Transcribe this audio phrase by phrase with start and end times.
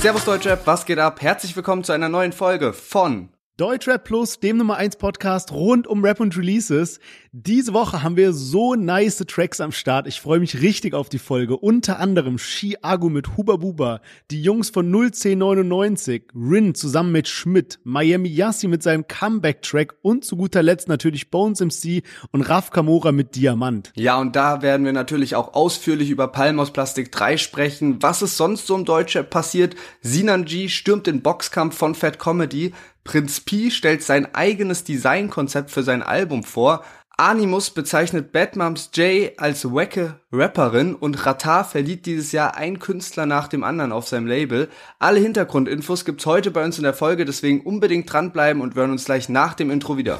[0.00, 1.20] Servus Deutschrap, was geht ab?
[1.20, 3.28] Herzlich willkommen zu einer neuen Folge von
[3.60, 6.98] Deutschrap Plus, dem Nummer 1 Podcast rund um Rap und Releases.
[7.32, 10.06] Diese Woche haben wir so nice Tracks am Start.
[10.06, 11.58] Ich freue mich richtig auf die Folge.
[11.58, 14.00] Unter anderem Shi Agu mit Huba Buba,
[14.30, 20.38] die Jungs von 01099, Rin zusammen mit Schmidt, Miami Yassi mit seinem Comeback-Track und zu
[20.38, 23.92] guter Letzt natürlich Bones MC und Raf Kamora mit Diamant.
[23.94, 28.02] Ja, und da werden wir natürlich auch ausführlich über Palm aus Plastik 3 sprechen.
[28.02, 29.76] Was ist sonst so im Deutschrap passiert?
[30.00, 32.72] Sinan G stürmt den Boxkampf von Fat Comedy.
[33.04, 36.84] Prinz Pi stellt sein eigenes Designkonzept für sein Album vor.
[37.16, 43.26] Animus bezeichnet Bad Moms J als wacke Rapperin und Ratar verliert dieses Jahr ein Künstler
[43.26, 44.68] nach dem anderen auf seinem Label.
[44.98, 48.92] Alle Hintergrundinfos gibt's heute bei uns in der Folge, deswegen unbedingt dranbleiben und wir hören
[48.92, 50.18] uns gleich nach dem Intro wieder.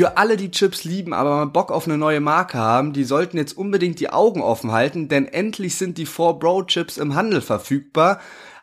[0.00, 3.36] Für alle, die Chips lieben, aber mal Bock auf eine neue Marke haben, die sollten
[3.36, 8.18] jetzt unbedingt die Augen offen halten, denn endlich sind die 4Bro Chips im Handel verfügbar.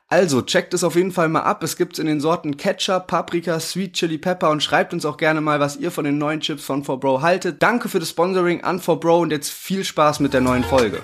[0.07, 1.61] Also checkt es auf jeden Fall mal ab.
[1.61, 5.39] Es gibt's in den Sorten Ketchup, Paprika, Sweet Chili Pepper und schreibt uns auch gerne
[5.39, 7.61] mal, was ihr von den neuen Chips von 4Bro haltet.
[7.61, 11.03] Danke für das Sponsoring an 4Bro und jetzt viel Spaß mit der neuen Folge.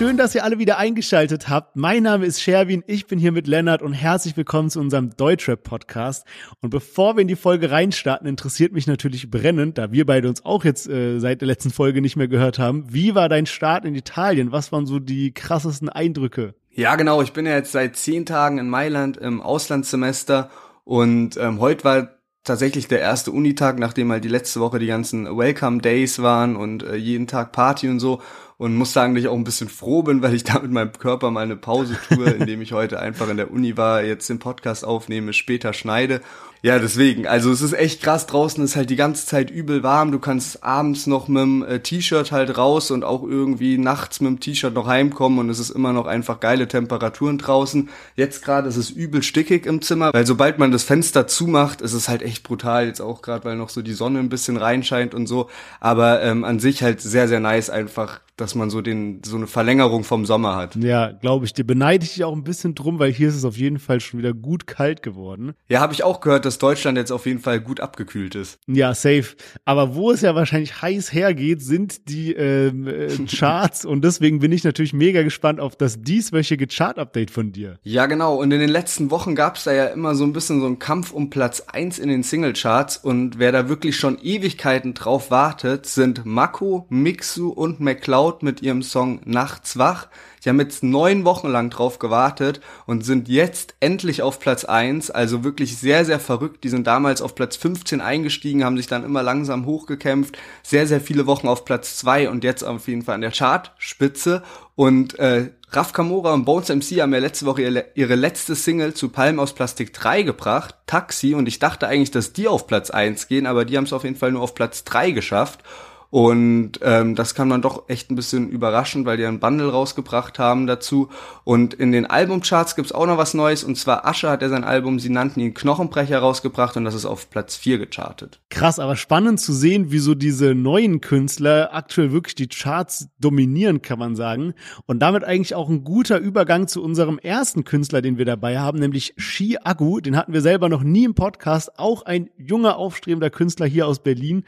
[0.00, 1.76] Schön, dass ihr alle wieder eingeschaltet habt.
[1.76, 6.24] Mein Name ist Sherwin, ich bin hier mit Lennart und herzlich willkommen zu unserem Deutschrap-Podcast.
[6.62, 10.42] Und bevor wir in die Folge reinstarten, interessiert mich natürlich brennend, da wir beide uns
[10.42, 12.86] auch jetzt äh, seit der letzten Folge nicht mehr gehört haben.
[12.88, 14.52] Wie war dein Start in Italien?
[14.52, 16.54] Was waren so die krassesten Eindrücke?
[16.70, 17.20] Ja, genau.
[17.20, 20.48] Ich bin ja jetzt seit zehn Tagen in Mailand im Auslandssemester
[20.84, 22.08] und ähm, heute war
[22.42, 26.84] tatsächlich der erste Unitag, nachdem halt die letzte Woche die ganzen Welcome Days waren und
[26.84, 28.22] äh, jeden Tag Party und so
[28.60, 30.92] und muss sagen, dass ich auch ein bisschen froh bin, weil ich da mit meinem
[30.92, 34.38] Körper mal eine Pause tue, indem ich heute einfach in der Uni war, jetzt den
[34.38, 36.20] Podcast aufnehme, später schneide
[36.62, 37.26] ja, deswegen.
[37.26, 40.12] Also es ist echt krass draußen, ist halt die ganze Zeit übel warm.
[40.12, 44.28] Du kannst abends noch mit dem äh, T-Shirt halt raus und auch irgendwie nachts mit
[44.28, 47.88] dem T-Shirt noch heimkommen und es ist immer noch einfach geile Temperaturen draußen.
[48.14, 51.94] Jetzt gerade ist es übel stickig im Zimmer, weil sobald man das Fenster zumacht, ist
[51.94, 52.86] es halt echt brutal.
[52.86, 55.48] Jetzt auch gerade, weil noch so die Sonne ein bisschen reinscheint und so.
[55.80, 59.46] Aber ähm, an sich halt sehr, sehr nice einfach dass man so den so eine
[59.46, 60.76] Verlängerung vom Sommer hat.
[60.76, 61.52] Ja, glaube ich.
[61.52, 64.00] Dir beneide ich dich auch ein bisschen drum, weil hier ist es auf jeden Fall
[64.00, 65.52] schon wieder gut kalt geworden.
[65.68, 68.58] Ja, habe ich auch gehört, dass Deutschland jetzt auf jeden Fall gut abgekühlt ist.
[68.66, 69.36] Ja, safe.
[69.64, 74.52] Aber wo es ja wahrscheinlich heiß hergeht, sind die ähm, äh, Charts und deswegen bin
[74.52, 77.78] ich natürlich mega gespannt auf das dieswöchige Chart-Update von dir.
[77.82, 78.36] Ja, genau.
[78.36, 80.78] Und in den letzten Wochen gab es da ja immer so ein bisschen so einen
[80.78, 85.86] Kampf um Platz eins in den Singlecharts und wer da wirklich schon Ewigkeiten drauf wartet,
[85.86, 90.08] sind Mako, Mixu und McCloud mit ihrem Song Nachts wach.
[90.44, 95.10] Die haben jetzt neun Wochen lang drauf gewartet und sind jetzt endlich auf Platz eins.
[95.10, 96.64] Also wirklich sehr, sehr verrückt.
[96.64, 100.38] Die sind damals auf Platz 15 eingestiegen, haben sich dann immer langsam hochgekämpft.
[100.62, 104.42] Sehr, sehr viele Wochen auf Platz zwei und jetzt auf jeden Fall an der Chartspitze.
[104.76, 108.94] Und äh, Raf Kamora und Bones MC haben ja letzte Woche ihre, ihre letzte Single
[108.94, 112.90] zu Palm aus Plastik 3 gebracht, Taxi, und ich dachte eigentlich, dass die auf Platz
[112.90, 115.60] 1 gehen, aber die haben es auf jeden Fall nur auf Platz 3 geschafft.
[116.10, 120.40] Und ähm, das kann man doch echt ein bisschen überraschen, weil die einen Bundle rausgebracht
[120.40, 121.08] haben dazu.
[121.44, 123.62] Und in den Albumcharts gibt's auch noch was Neues.
[123.62, 127.06] Und zwar Asche hat er sein Album, sie nannten ihn Knochenbrecher rausgebracht und das ist
[127.06, 128.40] auf Platz 4 gechartet.
[128.50, 133.80] Krass, aber spannend zu sehen, wie so diese neuen Künstler aktuell wirklich die Charts dominieren,
[133.80, 134.54] kann man sagen.
[134.86, 138.80] Und damit eigentlich auch ein guter Übergang zu unserem ersten Künstler, den wir dabei haben,
[138.80, 140.00] nämlich Shi Agu.
[140.00, 141.78] Den hatten wir selber noch nie im Podcast.
[141.78, 144.42] Auch ein junger, aufstrebender Künstler hier aus Berlin.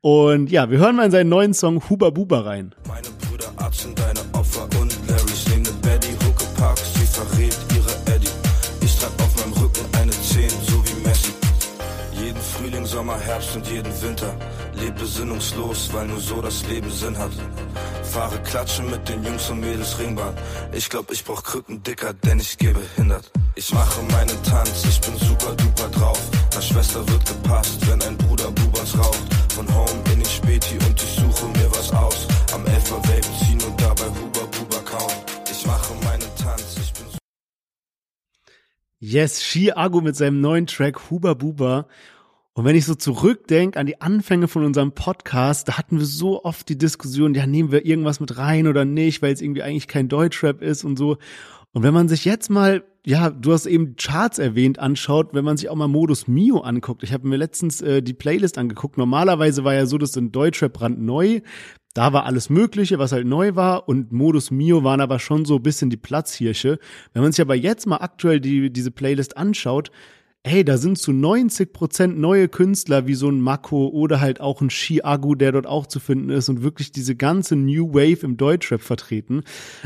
[0.00, 2.74] Und ja, wir hören mal in seinen neuen Song Huba Buba rein.
[2.86, 8.14] Meine Brüder Arzt deine Opfer und Larry sehen ne Betty Hucke Park, sie verrät ihre
[8.14, 8.28] Eddie.
[8.82, 11.32] Ich trag auf meinem Rücken eine 10, so wie Messi.
[12.12, 14.34] Jeden Frühling, Sommer, Herbst und jeden Winter.
[14.74, 17.32] Leb besinnungslos, weil nur so das Leben Sinn hat.
[18.02, 20.34] Fahre klatschen mit den Jungs und Mädels Ringbahn.
[20.72, 23.30] Ich glaub, ich brauch Krücken dicker, denn ich gehe behindert.
[23.54, 26.20] Ich mache meinen Tanz, ich bin super duper drauf.
[26.54, 29.37] Na Schwester wird gepasst, wenn ein Bruder Bubas raucht.
[29.58, 32.28] Von Home in die Späti und ich suche mir was aus.
[32.54, 35.12] Am Elfer Vape ziehen und dabei Huber Buber kauen.
[35.50, 37.06] Ich mache meinen Tanz, ich bin
[39.00, 41.88] Yes, Shi Agu mit seinem neuen Track Huber Buber.
[42.52, 46.44] Und wenn ich so zurückdenke an die Anfänge von unserem Podcast, da hatten wir so
[46.44, 49.88] oft die Diskussion, ja, nehmen wir irgendwas mit rein oder nicht, weil es irgendwie eigentlich
[49.88, 51.18] kein Deutschrap ist und so.
[51.72, 55.56] Und wenn man sich jetzt mal, ja, du hast eben Charts erwähnt, anschaut, wenn man
[55.56, 57.02] sich auch mal Modus Mio anguckt.
[57.02, 58.98] Ich habe mir letztens äh, die Playlist angeguckt.
[58.98, 61.40] Normalerweise war ja so, dass in Deutschrap brandneu
[61.94, 65.56] Da war alles Mögliche, was halt neu war und Modus Mio waren aber schon so
[65.56, 66.78] ein bisschen die Platzhirsche.
[67.14, 69.90] Wenn man sich aber jetzt mal aktuell die, diese Playlist anschaut,
[70.44, 74.60] hey, da sind zu 90 Prozent neue Künstler wie so ein Mako oder halt auch
[74.60, 78.36] ein Chiagu, der dort auch zu finden ist und wirklich diese ganze New Wave im
[78.36, 79.42] Deutschrap vertreten.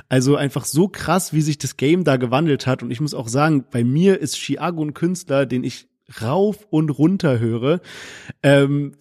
[0.08, 2.82] Also einfach so krass, wie sich das Game da gewandelt hat.
[2.82, 5.88] Und ich muss auch sagen, bei mir ist Chiagu ein Künstler, den ich
[6.20, 7.80] rauf und runter höre.
[8.42, 8.92] Ähm,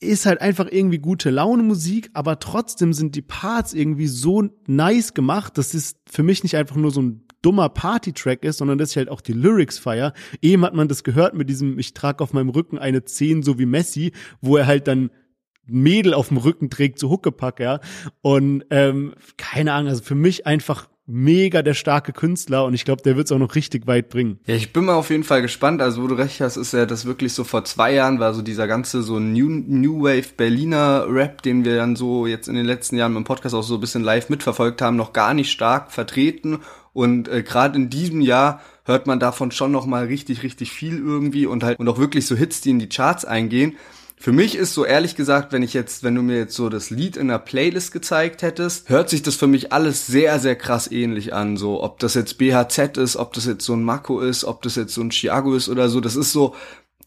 [0.00, 5.14] ist halt einfach irgendwie gute Laune Musik, aber trotzdem sind die Parts irgendwie so nice
[5.14, 8.90] gemacht, das ist für mich nicht einfach nur so ein dummer Party-Track ist, sondern dass
[8.90, 10.12] ich halt auch die Lyrics feier.
[10.40, 13.58] Eben hat man das gehört mit diesem, ich trage auf meinem Rücken eine 10, so
[13.58, 15.10] wie Messi, wo er halt dann
[15.66, 17.80] Mädel auf dem Rücken trägt, so Huckepack, ja.
[18.22, 23.02] Und ähm, keine Ahnung, also für mich einfach mega der starke Künstler und ich glaube,
[23.02, 24.40] der wird es auch noch richtig weit bringen.
[24.46, 25.82] Ja, ich bin mal auf jeden Fall gespannt.
[25.82, 28.42] Also, wo du recht hast, ist ja das wirklich so vor zwei Jahren war so
[28.42, 32.64] dieser ganze so New, New Wave Berliner Rap, den wir dann so jetzt in den
[32.64, 35.92] letzten Jahren im Podcast auch so ein bisschen live mitverfolgt haben, noch gar nicht stark
[35.92, 36.60] vertreten.
[36.94, 40.96] Und äh, gerade in diesem Jahr hört man davon schon noch mal richtig, richtig viel
[40.98, 43.76] irgendwie und halt und auch wirklich so Hits, die in die Charts eingehen.
[44.16, 46.88] Für mich ist so ehrlich gesagt, wenn ich jetzt, wenn du mir jetzt so das
[46.90, 50.90] Lied in der Playlist gezeigt hättest, hört sich das für mich alles sehr, sehr krass
[50.90, 51.56] ähnlich an.
[51.56, 54.76] So, ob das jetzt BHZ ist, ob das jetzt so ein Mako ist, ob das
[54.76, 56.00] jetzt so ein Chiago ist oder so.
[56.00, 56.54] Das ist so,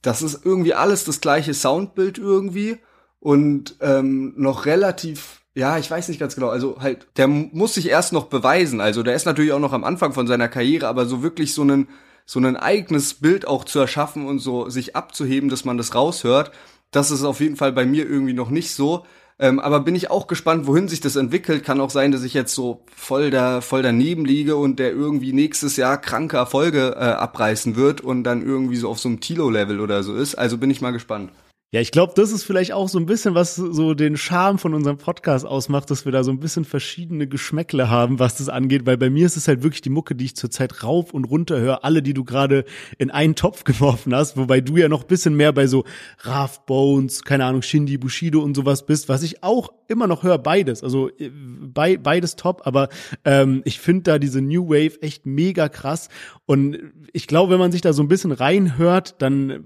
[0.02, 2.78] das ist irgendwie alles das gleiche Soundbild irgendwie
[3.20, 6.50] und ähm, noch relativ ja, ich weiß nicht ganz genau.
[6.50, 8.80] Also halt, der muss sich erst noch beweisen.
[8.80, 11.64] Also der ist natürlich auch noch am Anfang von seiner Karriere, aber so wirklich so
[11.64, 11.88] ein
[12.30, 16.52] so ein eigenes Bild auch zu erschaffen und so sich abzuheben, dass man das raushört,
[16.92, 19.06] das ist auf jeden Fall bei mir irgendwie noch nicht so.
[19.40, 21.64] Ähm, aber bin ich auch gespannt, wohin sich das entwickelt.
[21.64, 25.32] Kann auch sein, dass ich jetzt so voll da voll daneben liege und der irgendwie
[25.32, 29.80] nächstes Jahr kranke Erfolge äh, abreißen wird und dann irgendwie so auf so einem Tilo-Level
[29.80, 30.36] oder so ist.
[30.36, 31.32] Also bin ich mal gespannt.
[31.74, 34.74] Ja, ich glaube, das ist vielleicht auch so ein bisschen, was so den Charme von
[34.74, 38.86] unserem Podcast ausmacht, dass wir da so ein bisschen verschiedene Geschmäckle haben, was das angeht,
[38.86, 41.60] weil bei mir ist es halt wirklich die Mucke, die ich zurzeit rauf und runter
[41.60, 42.64] höre, alle, die du gerade
[42.98, 45.84] in einen Topf geworfen hast, wobei du ja noch ein bisschen mehr bei so
[46.20, 50.38] Raf Bones, keine Ahnung, Shindy, Bushido und sowas bist, was ich auch immer noch höre,
[50.38, 52.88] beides, also äh, bei, beides top, aber
[53.26, 56.08] ähm, ich finde da diese New Wave echt mega krass.
[56.46, 56.78] Und
[57.12, 59.66] ich glaube, wenn man sich da so ein bisschen reinhört, dann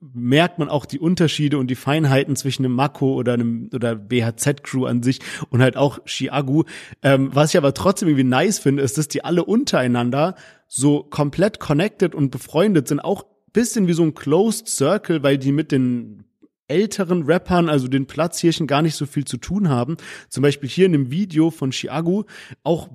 [0.00, 4.86] merkt man auch die Unterschiede und die Feinheiten zwischen einem Mako oder einem oder BHZ-Crew
[4.86, 5.20] an sich
[5.50, 6.64] und halt auch Chiagu.
[7.02, 10.34] Ähm, was ich aber trotzdem irgendwie nice finde, ist, dass die alle untereinander
[10.68, 15.50] so komplett connected und befreundet sind, auch bisschen wie so ein Closed Circle, weil die
[15.52, 16.24] mit den
[16.68, 19.96] älteren Rappern, also den Platzhirchen, gar nicht so viel zu tun haben.
[20.28, 22.24] Zum Beispiel hier in dem Video von Chiagu
[22.64, 22.90] auch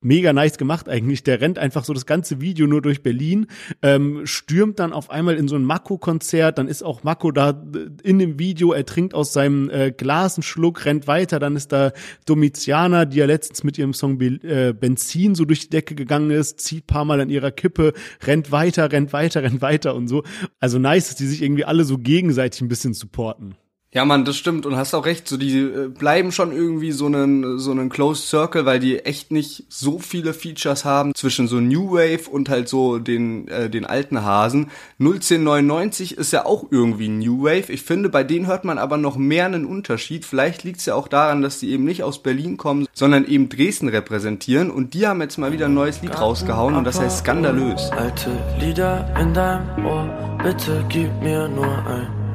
[0.00, 1.22] mega nice gemacht eigentlich.
[1.22, 3.46] Der rennt einfach so das ganze Video nur durch Berlin,
[3.82, 7.88] ähm, stürmt dann auf einmal in so ein Mako-Konzert, dann ist auch Mako da äh,
[8.02, 11.72] in dem Video, er trinkt aus seinem äh, Glas einen Schluck, rennt weiter, dann ist
[11.72, 11.92] da
[12.26, 16.30] Domitiana, die ja letztens mit ihrem Song Be äh, Benzin so durch die Decke gegangen
[16.30, 17.92] ist, zieht paar Mal an ihrer Kippe,
[18.24, 20.22] rennt weiter, rennt weiter, rennt weiter und so.
[20.60, 23.54] Also nice, dass die sich irgendwie alle so gegenseitig ein bisschen supporten.
[23.92, 25.28] Ja, Mann, das stimmt und hast auch recht.
[25.28, 29.30] So die äh, bleiben schon irgendwie so einen so einen Closed Circle, weil die echt
[29.30, 33.86] nicht so viele Features haben zwischen so New Wave und halt so den äh, den
[33.86, 34.70] alten Hasen.
[34.98, 37.72] 01099 ist ja auch irgendwie New Wave.
[37.72, 40.24] Ich finde, bei denen hört man aber noch mehr einen Unterschied.
[40.24, 43.88] Vielleicht liegt's ja auch daran, dass die eben nicht aus Berlin kommen, sondern eben Dresden
[43.88, 47.90] repräsentieren und die haben jetzt mal wieder ein neues Lied rausgehauen und das heißt skandalös.
[47.92, 52.26] Alte Lieder in deinem Ohr, bitte gib mir nur ein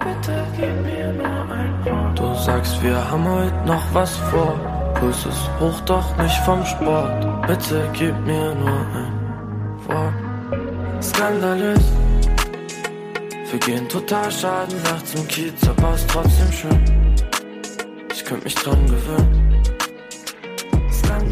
[0.00, 0.46] Bitte
[2.14, 4.58] Du sagst, wir haben heute noch was vor.
[4.94, 7.46] Puls ist hoch, doch nicht vom Sport.
[7.46, 9.12] Bitte gib mir nur ein
[9.86, 11.02] Wort.
[11.02, 11.84] Skandalös.
[13.50, 17.14] Wir gehen total schaden nachts im Kiez, aber ist trotzdem schön.
[18.12, 19.50] Ich könnte mich dran gewöhnen.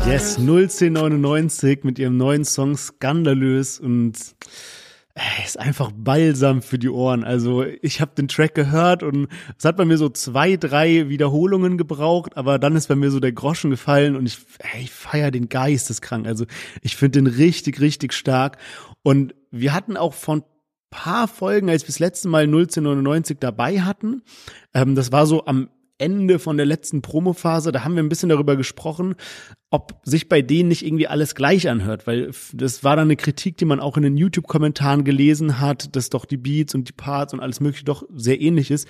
[0.06, 4.14] Yes, 01099 mit ihrem neuen Song Skandalös und
[5.44, 7.24] ist einfach balsam für die Ohren.
[7.24, 11.78] Also ich habe den Track gehört und es hat bei mir so zwei, drei Wiederholungen
[11.78, 15.30] gebraucht, aber dann ist bei mir so der Groschen gefallen und ich, ey, ich feier
[15.30, 16.26] den geisteskrank.
[16.26, 16.46] Also
[16.82, 18.58] ich finde den richtig, richtig stark.
[19.02, 20.44] Und wir hatten auch von
[20.90, 24.22] paar Folgen, als wir das letzte Mal 1999 dabei hatten.
[24.74, 28.28] Ähm, das war so am Ende von der letzten Promophase, da haben wir ein bisschen
[28.28, 29.14] darüber gesprochen,
[29.70, 33.56] ob sich bei denen nicht irgendwie alles gleich anhört, weil das war dann eine Kritik,
[33.58, 37.34] die man auch in den YouTube-Kommentaren gelesen hat, dass doch die Beats und die Parts
[37.34, 38.88] und alles mögliche doch sehr ähnlich ist.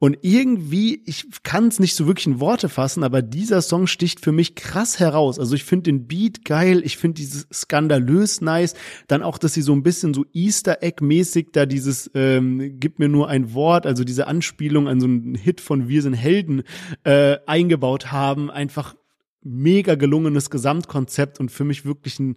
[0.00, 4.20] Und irgendwie, ich kann es nicht so wirklich in Worte fassen, aber dieser Song sticht
[4.20, 5.38] für mich krass heraus.
[5.38, 8.74] Also ich finde den Beat geil, ich finde dieses skandalös nice.
[9.06, 13.08] Dann auch, dass sie so ein bisschen so Easter Egg-mäßig da dieses ähm, Gib mir
[13.08, 16.64] nur ein Wort, also diese Anspielung an so einen Hit von Wir sind Helden
[17.04, 18.50] äh, eingebaut haben.
[18.50, 18.96] Einfach
[19.44, 22.36] mega gelungenes Gesamtkonzept und für mich wirklich ein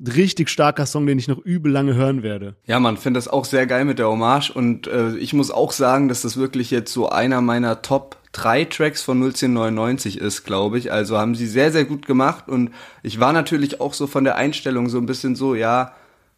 [0.00, 2.56] richtig starker Song, den ich noch übel lange hören werde.
[2.66, 5.72] Ja, man finde das auch sehr geil mit der Hommage und äh, ich muss auch
[5.72, 10.78] sagen, dass das wirklich jetzt so einer meiner Top drei Tracks von 01099 ist, glaube
[10.78, 10.92] ich.
[10.92, 12.70] Also haben sie sehr, sehr gut gemacht und
[13.02, 15.92] ich war natürlich auch so von der Einstellung so ein bisschen so, ja,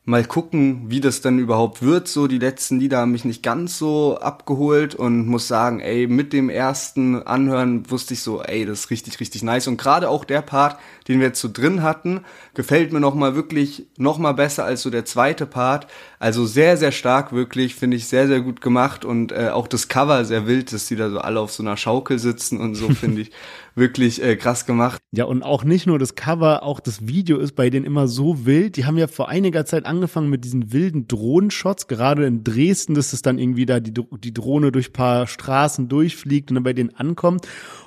[0.06, 2.06] mal gucken, wie das denn überhaupt wird.
[2.06, 6.32] So, die letzten Lieder haben mich nicht ganz so abgeholt und muss sagen, ey, mit
[6.32, 9.66] dem ersten Anhören wusste ich so, ey, das ist richtig, richtig nice.
[9.66, 12.20] Und gerade auch der Part, den wir jetzt so drin hatten,
[12.56, 15.86] gefällt mir nochmal wirklich nochmal besser als so der zweite Part.
[16.18, 19.88] Also sehr, sehr stark wirklich, finde ich sehr, sehr gut gemacht und äh, auch das
[19.88, 22.88] Cover sehr wild, dass die da so alle auf so einer Schaukel sitzen und so,
[22.88, 23.30] finde ich
[23.74, 25.02] wirklich äh, krass gemacht.
[25.12, 28.46] Ja, und auch nicht nur das Cover, auch das Video ist bei denen immer so
[28.46, 28.78] wild.
[28.78, 33.12] Die haben ja vor einiger Zeit angefangen mit diesen wilden Drohnenshots, gerade in Dresden, dass
[33.12, 36.94] es dann irgendwie da die, die Drohne durch paar Straßen durchfliegt und dann bei denen
[36.94, 37.46] ankommt.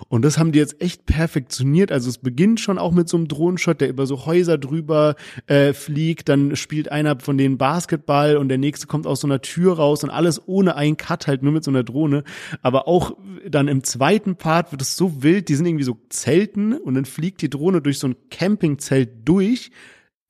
[0.10, 1.92] Und das haben die jetzt echt perfektioniert.
[1.92, 5.16] Also es beginnt schon auch mit so einem Drohnenshot, der über so Häuser drüber
[5.48, 6.30] äh, fliegt.
[6.30, 10.04] Dann spielt einer von denen Basketball und der nächste kommt aus so einer Tür raus
[10.04, 12.24] und alles ohne einen Cut, halt nur mit so einer Drohne.
[12.62, 16.74] Aber auch dann im zweiten Part wird es so wild, die sind irgendwie so Zelten
[16.74, 19.72] und dann fliegt die Drohne durch so ein Campingzelt durch.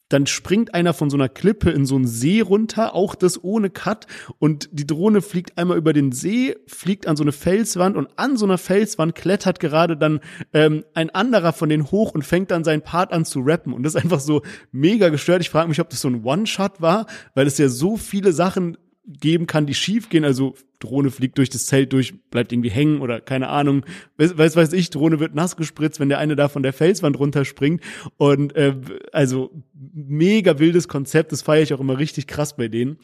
[0.09, 3.69] Dann springt einer von so einer Klippe in so einen See runter, auch das ohne
[3.69, 4.07] Cut.
[4.39, 8.35] Und die Drohne fliegt einmal über den See, fliegt an so eine Felswand und an
[8.35, 10.19] so einer Felswand klettert gerade dann
[10.53, 13.73] ähm, ein anderer von denen hoch und fängt dann seinen Part an zu rappen.
[13.73, 15.41] Und das ist einfach so mega gestört.
[15.41, 18.77] Ich frage mich, ob das so ein One-Shot war, weil es ja so viele Sachen
[19.09, 20.23] geben kann, die schief gehen.
[20.23, 23.85] Also Drohne fliegt durch das Zelt durch, bleibt irgendwie hängen oder keine Ahnung.
[24.17, 27.17] Weiß, weiß, weiß ich, Drohne wird nass gespritzt, wenn der eine da von der Felswand
[27.17, 27.81] runterspringt.
[28.17, 28.75] Und äh,
[29.11, 32.97] also mega wildes Konzept, das feiere ich auch immer richtig krass bei denen.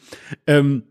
[0.46, 0.84] Ähm,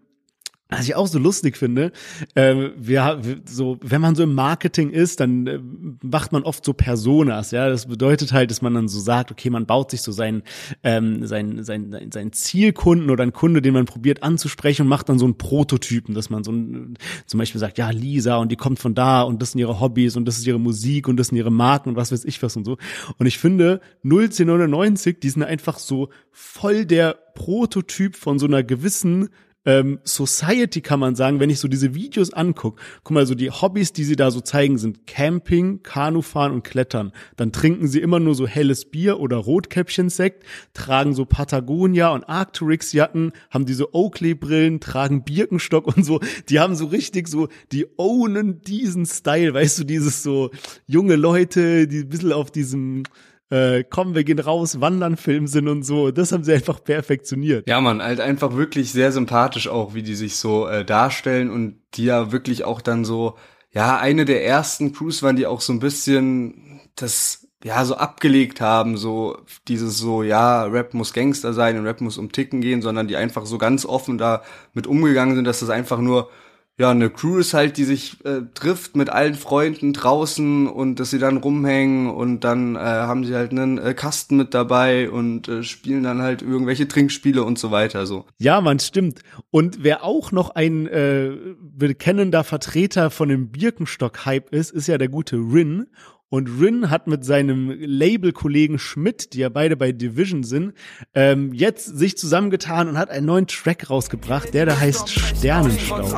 [0.70, 1.92] was ich auch so lustig finde,
[2.34, 5.60] äh, wir, so, wenn man so im Marketing ist, dann äh,
[6.02, 7.70] macht man oft so Personas, ja.
[7.70, 10.42] Das bedeutet halt, dass man dann so sagt, okay, man baut sich so seinen,
[10.84, 15.20] ähm, sein, sein, sein Zielkunden oder einen Kunde, den man probiert anzusprechen und macht dann
[15.20, 18.80] so einen Prototypen, dass man so ein, zum Beispiel sagt, ja, Lisa und die kommt
[18.80, 21.38] von da und das sind ihre Hobbys und das ist ihre Musik und das sind
[21.38, 22.78] ihre Marken und was weiß ich was und so.
[23.20, 29.30] Und ich finde, 01099, die sind einfach so voll der Prototyp von so einer gewissen
[29.66, 32.82] ähm, Society, kann man sagen, wenn ich so diese Videos angucke.
[33.04, 37.12] Guck mal, so die Hobbys, die sie da so zeigen, sind Camping, Kanufahren und Klettern.
[37.36, 40.44] Dann trinken sie immer nur so helles Bier oder Rotkäppchensekt,
[40.74, 46.20] tragen so Patagonia und Arcturix-Jacken, haben diese Oakley-Brillen, tragen Birkenstock und so.
[46.50, 50.52] Die haben so richtig so, die ownen diesen Style, weißt du, dieses so
[50.86, 53.04] junge Leute, die ein bisschen auf diesem
[53.50, 56.12] äh, komm, wir gehen raus, wandern Film sind und so.
[56.12, 57.68] Das haben sie einfach perfektioniert.
[57.68, 61.80] Ja, man, halt einfach wirklich sehr sympathisch auch, wie die sich so äh, darstellen und
[61.94, 63.38] die ja wirklich auch dann so,
[63.72, 68.62] ja, eine der ersten Crews waren, die auch so ein bisschen das ja, so abgelegt
[68.62, 72.84] haben, so dieses so, ja, Rap muss Gangster sein und Rap muss um Ticken gehen,
[72.84, 76.30] sondern die einfach so ganz offen da mit umgegangen sind, dass das einfach nur
[76.78, 81.10] ja, eine Crew ist halt, die sich äh, trifft mit allen Freunden draußen und dass
[81.10, 85.48] sie dann rumhängen und dann äh, haben sie halt einen äh, Kasten mit dabei und
[85.48, 88.26] äh, spielen dann halt irgendwelche Trinkspiele und so weiter so.
[88.40, 89.22] Ja, man stimmt.
[89.52, 95.10] Und wer auch noch ein äh, bekennender Vertreter von dem Birkenstock-Hype ist, ist ja der
[95.10, 95.88] gute Rin.
[96.36, 100.74] Und Rin hat mit seinem Label-Kollegen Schmidt, die ja beide bei Division sind,
[101.14, 106.14] ähm, jetzt sich zusammengetan und hat einen neuen Track rausgebracht, der da heißt Sternenstaub.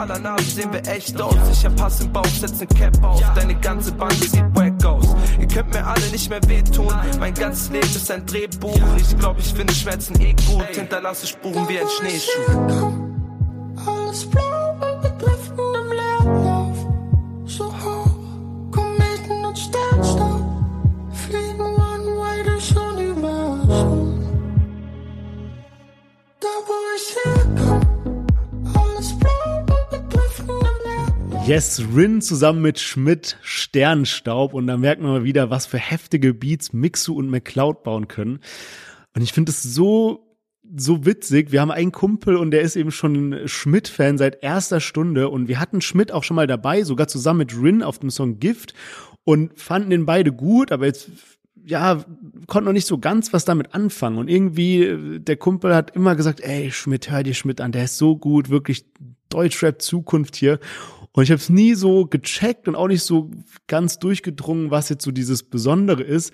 [5.40, 6.94] Ihr könnt mir alle nicht mehr wehtun.
[7.20, 8.82] Mein ganzes Leben ist ein Drehbuch.
[8.98, 10.66] Ich glaube, ich finde Schmerzen eh gut.
[10.72, 12.92] Hinterlasse Spuren wie ein Schneeschuh.
[13.86, 14.97] Alles blau
[31.48, 34.54] Yes, Rin zusammen mit Schmidt, Sternstaub.
[34.54, 38.40] Und da merkt man mal wieder, was für heftige Beats Mixu und McCloud bauen können.
[39.16, 40.38] Und ich finde es so,
[40.76, 41.54] so witzig.
[41.54, 45.30] Wir haben einen Kumpel und der ist eben schon Schmidt-Fan seit erster Stunde.
[45.30, 48.40] Und wir hatten Schmidt auch schon mal dabei, sogar zusammen mit Rin auf dem Song
[48.40, 48.74] Gift.
[49.24, 51.10] Und fanden den beide gut, aber jetzt
[51.68, 52.06] ja,
[52.48, 54.18] konnte noch nicht so ganz was damit anfangen.
[54.18, 57.98] Und irgendwie, der Kumpel hat immer gesagt, ey, Schmidt, hör dir Schmidt an, der ist
[57.98, 58.86] so gut, wirklich
[59.30, 60.60] Deutschrap Zukunft hier.
[61.12, 63.32] Und ich habe es nie so gecheckt und auch nicht so
[63.68, 66.32] ganz durchgedrungen, was jetzt so dieses Besondere ist.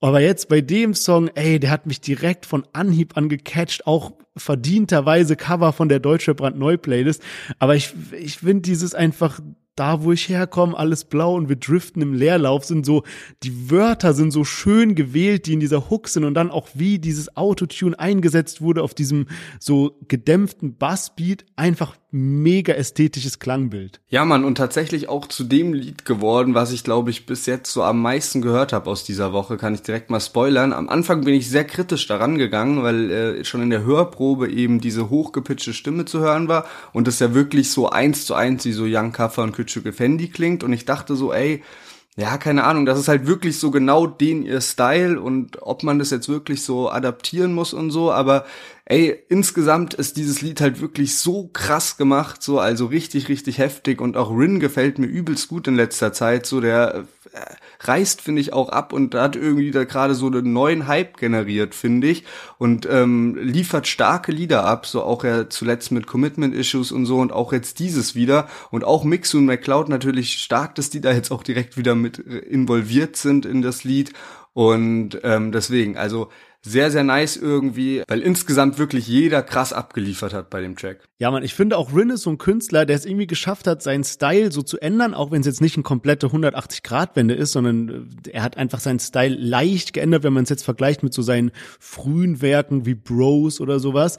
[0.00, 4.12] Aber jetzt bei dem Song, ey, der hat mich direkt von Anhieb an gecatcht, auch
[4.36, 7.22] verdienterweise Cover von der Deutsche Brandneu Playlist.
[7.58, 9.40] Aber ich, ich finde dieses einfach
[9.78, 13.04] da, wo ich herkomme, alles blau und wir driften im Leerlauf, sind so,
[13.42, 16.98] die Wörter sind so schön gewählt, die in dieser Hook sind und dann auch wie
[16.98, 19.26] dieses Autotune eingesetzt wurde auf diesem
[19.58, 24.00] so gedämpften Bassbeat, einfach mega ästhetisches Klangbild.
[24.08, 27.70] Ja, Mann, und tatsächlich auch zu dem Lied geworden, was ich glaube ich bis jetzt
[27.70, 30.72] so am meisten gehört habe aus dieser Woche, kann ich direkt mal spoilern.
[30.72, 34.80] Am Anfang bin ich sehr kritisch daran gegangen, weil äh, schon in der Hörprobe eben
[34.80, 38.72] diese hochgepitchte Stimme zu hören war und es ja wirklich so eins zu eins wie
[38.72, 41.62] so Young Kaffer und Küçük Fendi klingt und ich dachte so, ey,
[42.18, 46.00] ja, keine Ahnung, das ist halt wirklich so genau den ihr Style und ob man
[46.00, 48.44] das jetzt wirklich so adaptieren muss und so, aber
[48.86, 54.00] ey, insgesamt ist dieses Lied halt wirklich so krass gemacht, so also richtig, richtig heftig
[54.00, 57.04] und auch Rin gefällt mir übelst gut in letzter Zeit, so der
[57.80, 61.74] reißt, finde ich, auch ab und hat irgendwie da gerade so einen neuen Hype generiert,
[61.74, 62.24] finde ich.
[62.58, 67.18] Und ähm, liefert starke Lieder ab, so auch ja zuletzt mit Commitment Issues und so
[67.18, 68.48] und auch jetzt dieses wieder.
[68.70, 72.18] Und auch Mixu und McCloud natürlich stark, dass die da jetzt auch direkt wieder mit
[72.18, 74.12] involviert sind in das Lied.
[74.54, 76.30] Und ähm, deswegen, also
[76.68, 81.08] sehr, sehr nice irgendwie, weil insgesamt wirklich jeder krass abgeliefert hat bei dem Track.
[81.18, 83.82] Ja, man, ich finde auch Rin ist so ein Künstler, der es irgendwie geschafft hat,
[83.82, 88.10] seinen Style so zu ändern, auch wenn es jetzt nicht eine komplette 180-Grad-Wende ist, sondern
[88.26, 91.22] äh, er hat einfach seinen Style leicht geändert, wenn man es jetzt vergleicht mit so
[91.22, 94.18] seinen frühen Werken wie Bros oder sowas.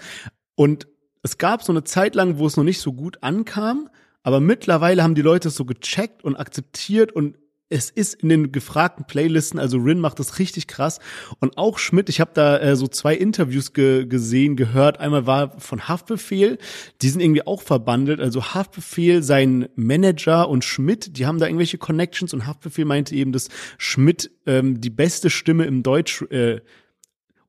[0.56, 0.88] Und
[1.22, 3.90] es gab so eine Zeit lang, wo es noch nicht so gut ankam,
[4.24, 7.38] aber mittlerweile haben die Leute es so gecheckt und akzeptiert und
[7.70, 11.00] es ist in den gefragten Playlisten, also Rin macht das richtig krass.
[11.40, 15.00] Und auch Schmidt, ich habe da äh, so zwei Interviews ge gesehen, gehört.
[15.00, 16.58] Einmal war von Haftbefehl,
[17.02, 18.20] die sind irgendwie auch verbandelt.
[18.20, 23.32] Also Haftbefehl, sein Manager und Schmidt, die haben da irgendwelche Connections und Haftbefehl meinte eben,
[23.32, 26.62] dass Schmidt ähm, die beste Stimme im Deutsch, äh,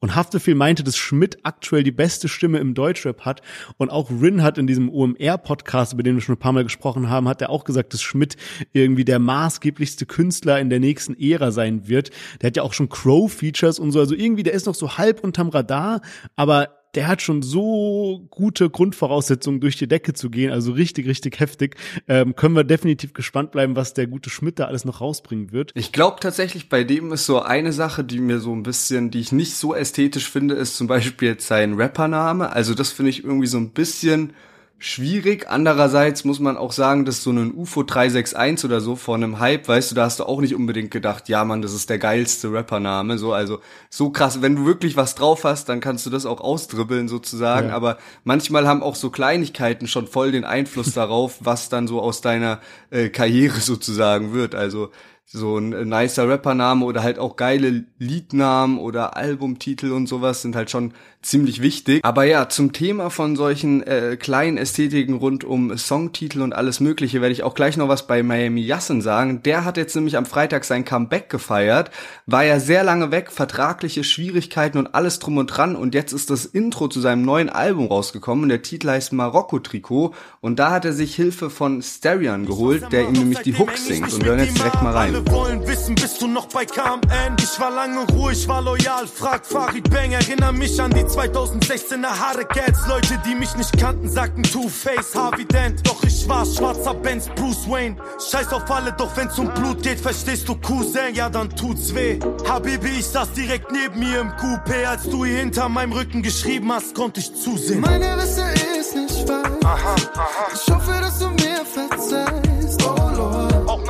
[0.00, 3.42] und Haftbefehl meinte, dass Schmidt aktuell die beste Stimme im Deutschrap hat.
[3.76, 7.10] Und auch Rin hat in diesem OMR-Podcast, über den wir schon ein paar Mal gesprochen
[7.10, 8.36] haben, hat er auch gesagt, dass Schmidt
[8.72, 12.10] irgendwie der maßgeblichste Künstler in der nächsten Ära sein wird.
[12.40, 14.00] Der hat ja auch schon Crow-Features und so.
[14.00, 16.00] Also irgendwie, der ist noch so halb unterm Radar,
[16.34, 21.40] aber der hat schon so gute Grundvoraussetzungen, durch die Decke zu gehen, also richtig, richtig
[21.40, 21.76] heftig.
[22.08, 25.72] Ähm, können wir definitiv gespannt bleiben, was der gute Schmidt da alles noch rausbringen wird.
[25.74, 29.20] Ich glaube tatsächlich, bei dem ist so eine Sache, die mir so ein bisschen, die
[29.20, 32.52] ich nicht so ästhetisch finde, ist zum Beispiel jetzt sein Rappername.
[32.52, 34.32] Also das finde ich irgendwie so ein bisschen
[34.80, 35.48] schwierig.
[35.48, 39.68] Andererseits muss man auch sagen, dass so ein UFO 361 oder so vor einem Hype,
[39.68, 42.50] weißt du, da hast du auch nicht unbedingt gedacht, ja Mann, das ist der geilste
[42.50, 44.40] Rappername, so, also, so krass.
[44.40, 47.74] Wenn du wirklich was drauf hast, dann kannst du das auch ausdribbeln sozusagen, ja.
[47.74, 52.22] aber manchmal haben auch so Kleinigkeiten schon voll den Einfluss darauf, was dann so aus
[52.22, 54.54] deiner äh, Karriere sozusagen wird.
[54.54, 54.90] Also,
[55.32, 60.56] so ein äh, nicer Rappername oder halt auch geile Liednamen oder Albumtitel und sowas sind
[60.56, 62.04] halt schon ziemlich wichtig.
[62.04, 67.20] Aber ja, zum Thema von solchen äh, kleinen Ästhetiken rund um Songtitel und alles mögliche
[67.20, 69.42] werde ich auch gleich noch was bei Miami Yassen sagen.
[69.42, 71.90] Der hat jetzt nämlich am Freitag sein Comeback gefeiert,
[72.26, 76.30] war ja sehr lange weg, vertragliche Schwierigkeiten und alles drum und dran und jetzt ist
[76.30, 78.48] das Intro zu seinem neuen Album rausgekommen.
[78.48, 83.02] Der Titel heißt Marokko Trikot und da hat er sich Hilfe von Sterian geholt, der
[83.02, 85.14] ihm nämlich die Hooks singt und wir hören jetzt direkt mal rein.
[85.14, 87.36] Alle wollen wissen, bist du noch bei KMN?
[87.40, 92.44] Ich war lange ruhig, war loyal, frag Farid Bang, erinner mich an die 2016er Haare
[92.44, 92.86] Cats.
[92.88, 95.86] Leute, die mich nicht kannten, sagten Two-Face, Harvey Dent.
[95.86, 97.96] Doch ich war schwarzer Benz, Bruce Wayne.
[98.30, 102.18] Scheiß auf alle, doch wenn's um Blut geht, verstehst du Cousin, ja dann tut's weh.
[102.48, 104.86] Habibi, ich saß direkt neben mir im Coupé.
[104.86, 107.80] Als du hier hinter meinem Rücken geschrieben hast, konnte ich zusehen.
[107.80, 108.44] Meine Wisse
[108.78, 109.64] ist nicht falsch.
[109.64, 110.46] Aha, aha.
[110.54, 112.49] Ich hoffe, dass du mir verzeihst,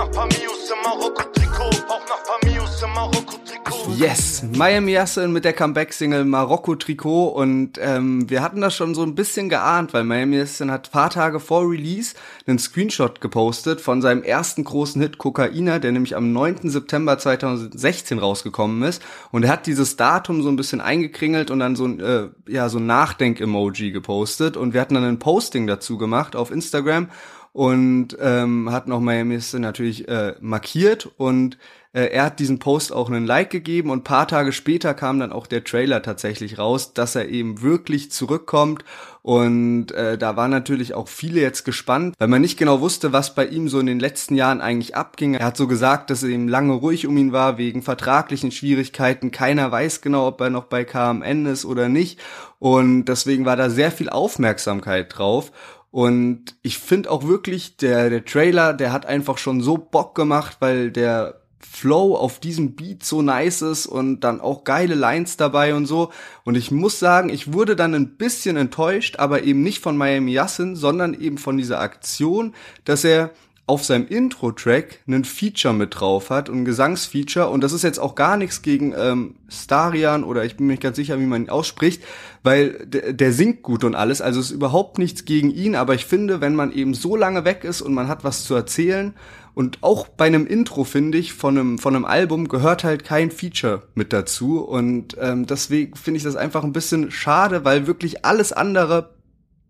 [0.00, 3.92] Nach Pamius im Marokko-Trikot, auch nach Pamius im Marokko-Trikot.
[3.98, 9.02] Yes, Miami Yassin mit der Comeback-Single Marokko Trikot und ähm, wir hatten das schon so
[9.02, 12.14] ein bisschen geahnt, weil Miami Yassin hat paar Tage vor Release
[12.46, 16.70] einen Screenshot gepostet von seinem ersten großen Hit Kokaina, der nämlich am 9.
[16.70, 21.76] September 2016 rausgekommen ist und er hat dieses Datum so ein bisschen eingekringelt und dann
[21.76, 25.98] so ein äh, ja so ein Nachdenk-Emoji gepostet und wir hatten dann ein Posting dazu
[25.98, 27.08] gemacht auf Instagram
[27.52, 31.58] und ähm, hat noch Miami Yassin natürlich äh, markiert und
[31.92, 35.32] äh, er hat diesen Post auch einen Like gegeben und paar Tage später kam dann
[35.32, 38.84] auch der Trailer tatsächlich raus, dass er eben wirklich zurückkommt
[39.22, 43.34] und äh, da waren natürlich auch viele jetzt gespannt, weil man nicht genau wusste, was
[43.34, 45.34] bei ihm so in den letzten Jahren eigentlich abging.
[45.34, 49.30] Er hat so gesagt, dass es eben lange ruhig um ihn war wegen vertraglichen Schwierigkeiten.
[49.30, 52.18] Keiner weiß genau, ob er noch bei KMN ist oder nicht.
[52.58, 55.52] Und deswegen war da sehr viel Aufmerksamkeit drauf.
[55.90, 60.58] Und ich finde auch wirklich, der, der Trailer, der hat einfach schon so Bock gemacht,
[60.60, 65.74] weil der Flow auf diesem Beat so nice ist und dann auch geile Lines dabei
[65.74, 66.10] und so.
[66.44, 70.32] Und ich muss sagen, ich wurde dann ein bisschen enttäuscht, aber eben nicht von Miami
[70.32, 73.30] Yassin, sondern eben von dieser Aktion, dass er
[73.70, 77.48] auf seinem Intro-Track einen Feature mit drauf hat, ein Gesangsfeature.
[77.50, 80.82] Und das ist jetzt auch gar nichts gegen ähm, Starian oder ich bin mir nicht
[80.82, 82.02] ganz sicher, wie man ihn ausspricht,
[82.42, 84.22] weil der singt gut und alles.
[84.22, 87.62] Also ist überhaupt nichts gegen ihn, aber ich finde, wenn man eben so lange weg
[87.62, 89.14] ist und man hat was zu erzählen
[89.54, 93.30] und auch bei einem Intro, finde ich, von einem, von einem Album gehört halt kein
[93.30, 94.60] Feature mit dazu.
[94.60, 99.10] Und ähm, deswegen finde ich das einfach ein bisschen schade, weil wirklich alles andere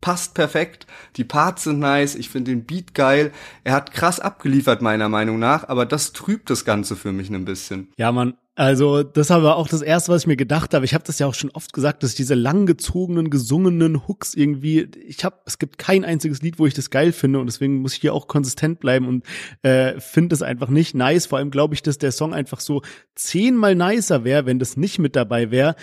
[0.01, 0.87] passt perfekt.
[1.17, 2.15] Die Parts sind nice.
[2.15, 3.33] Ich finde den Beat geil.
[3.65, 5.69] Er hat krass abgeliefert, meiner Meinung nach.
[5.69, 7.93] Aber das trübt das Ganze für mich ein bisschen.
[7.97, 8.35] Ja, man.
[8.57, 10.85] Also das war auch das erste, was ich mir gedacht habe.
[10.85, 15.25] Ich habe das ja auch schon oft gesagt, dass diese langgezogenen, gesungenen Hooks irgendwie, ich
[15.25, 18.01] habe, es gibt kein einziges Lied, wo ich das geil finde und deswegen muss ich
[18.01, 19.25] hier auch konsistent bleiben und
[19.63, 21.25] äh, finde es einfach nicht nice.
[21.25, 22.83] Vor allem glaube ich, dass der Song einfach so
[23.15, 25.75] zehnmal nicer wäre, wenn das nicht mit dabei wäre,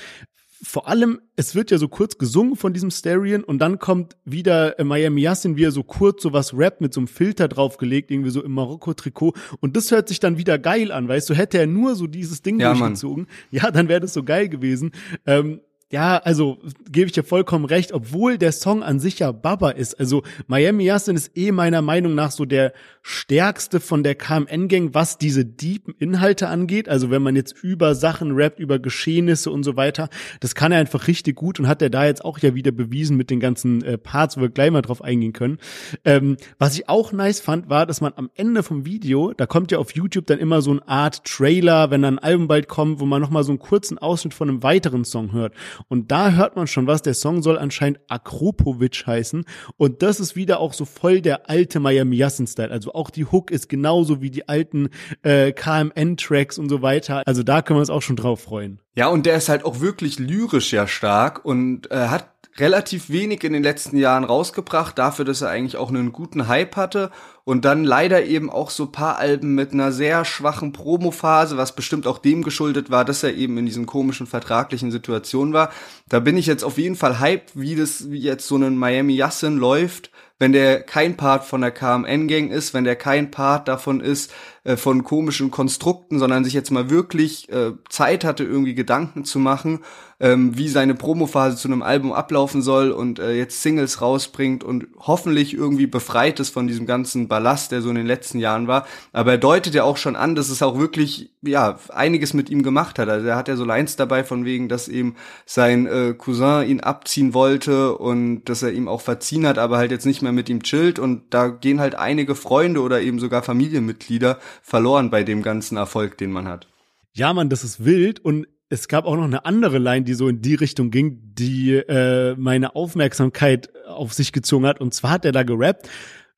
[0.61, 4.79] vor allem, es wird ja so kurz gesungen von diesem Stereo und dann kommt wieder
[4.79, 8.09] äh, Miami Yassin, wie er so kurz so was rappt mit so einem Filter draufgelegt,
[8.09, 11.57] irgendwie so im Marokko-Trikot und das hört sich dann wieder geil an, weißt du, hätte
[11.59, 13.33] er nur so dieses Ding ja, durchgezogen, Mann.
[13.51, 14.91] ja, dann wäre das so geil gewesen.
[15.25, 16.57] Ähm, ja, also
[16.91, 19.97] gebe ich dir vollkommen recht, obwohl der Song an sich ja Baba ist.
[19.97, 25.17] Also Miami Yassin ist eh meiner Meinung nach so der stärkste von der KMN-Gang, was
[25.17, 26.89] diese deepen Inhalte angeht.
[26.89, 30.09] Also wenn man jetzt über Sachen rappt, über Geschehnisse und so weiter,
[30.41, 33.15] das kann er einfach richtig gut und hat er da jetzt auch ja wieder bewiesen
[33.15, 35.57] mit den ganzen äh, Parts, wo wir gleich mal drauf eingehen können.
[36.03, 39.71] Ähm, was ich auch nice fand, war, dass man am Ende vom Video, da kommt
[39.71, 42.99] ja auf YouTube dann immer so eine Art Trailer, wenn dann ein Album bald kommt,
[42.99, 45.53] wo man nochmal so einen kurzen Ausschnitt von einem weiteren Song hört.
[45.87, 47.01] Und da hört man schon was.
[47.01, 49.45] Der Song soll anscheinend Akropovic heißen.
[49.77, 52.71] Und das ist wieder auch so voll der alte Miami Yassin-Style.
[52.71, 54.89] Also auch die Hook ist genauso wie die alten
[55.23, 57.23] äh, KMN-Tracks und so weiter.
[57.25, 58.81] Also da können wir uns auch schon drauf freuen.
[58.95, 63.43] Ja, und der ist halt auch wirklich lyrisch ja stark und äh, hat relativ wenig
[63.43, 67.11] in den letzten Jahren rausgebracht, dafür, dass er eigentlich auch einen guten Hype hatte
[67.43, 72.07] und dann leider eben auch so paar Alben mit einer sehr schwachen Promophase, was bestimmt
[72.07, 75.71] auch dem geschuldet war, dass er eben in diesen komischen vertraglichen Situationen war.
[76.09, 79.13] Da bin ich jetzt auf jeden Fall hyped, wie das wie jetzt so ein Miami
[79.13, 84.01] Yassin läuft, wenn der kein Part von der KMN-Gang ist, wenn der kein Part davon
[84.01, 84.33] ist,
[84.67, 89.39] äh, von komischen Konstrukten, sondern sich jetzt mal wirklich äh, Zeit hatte, irgendwie Gedanken zu
[89.39, 89.79] machen,
[90.19, 94.87] ähm, wie seine Promophase zu einem Album ablaufen soll und äh, jetzt Singles rausbringt und
[94.99, 98.87] hoffentlich irgendwie befreit ist von diesem ganzen Ballast, der so in den letzten Jahren war.
[99.13, 102.63] Aber er deutet ja auch schon an, dass es auch wirklich, ja, einiges mit ihm
[102.63, 103.09] gemacht hat.
[103.09, 106.81] Also er hat ja so Lines dabei von wegen, dass eben sein äh, Cousin ihn
[106.81, 110.49] abziehen wollte und dass er ihm auch verziehen hat, aber halt jetzt nicht mehr mit
[110.49, 115.41] ihm chillt und da gehen halt einige Freunde oder eben sogar Familienmitglieder verloren bei dem
[115.41, 116.67] ganzen Erfolg, den man hat.
[117.13, 120.27] Ja, man, das ist wild und es gab auch noch eine andere Line, die so
[120.27, 124.81] in die Richtung ging, die äh, meine Aufmerksamkeit auf sich gezogen hat.
[124.81, 125.89] Und zwar hat er da gerappt.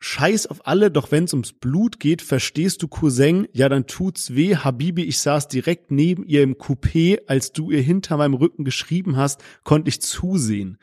[0.01, 4.55] Scheiß auf alle, doch wenn's ums Blut geht, verstehst du Cousin, ja dann tut's weh,
[4.55, 9.17] Habibi, ich saß direkt neben ihr im Coupé, als du ihr hinter meinem Rücken geschrieben
[9.17, 10.77] hast, konnte ich zusehen.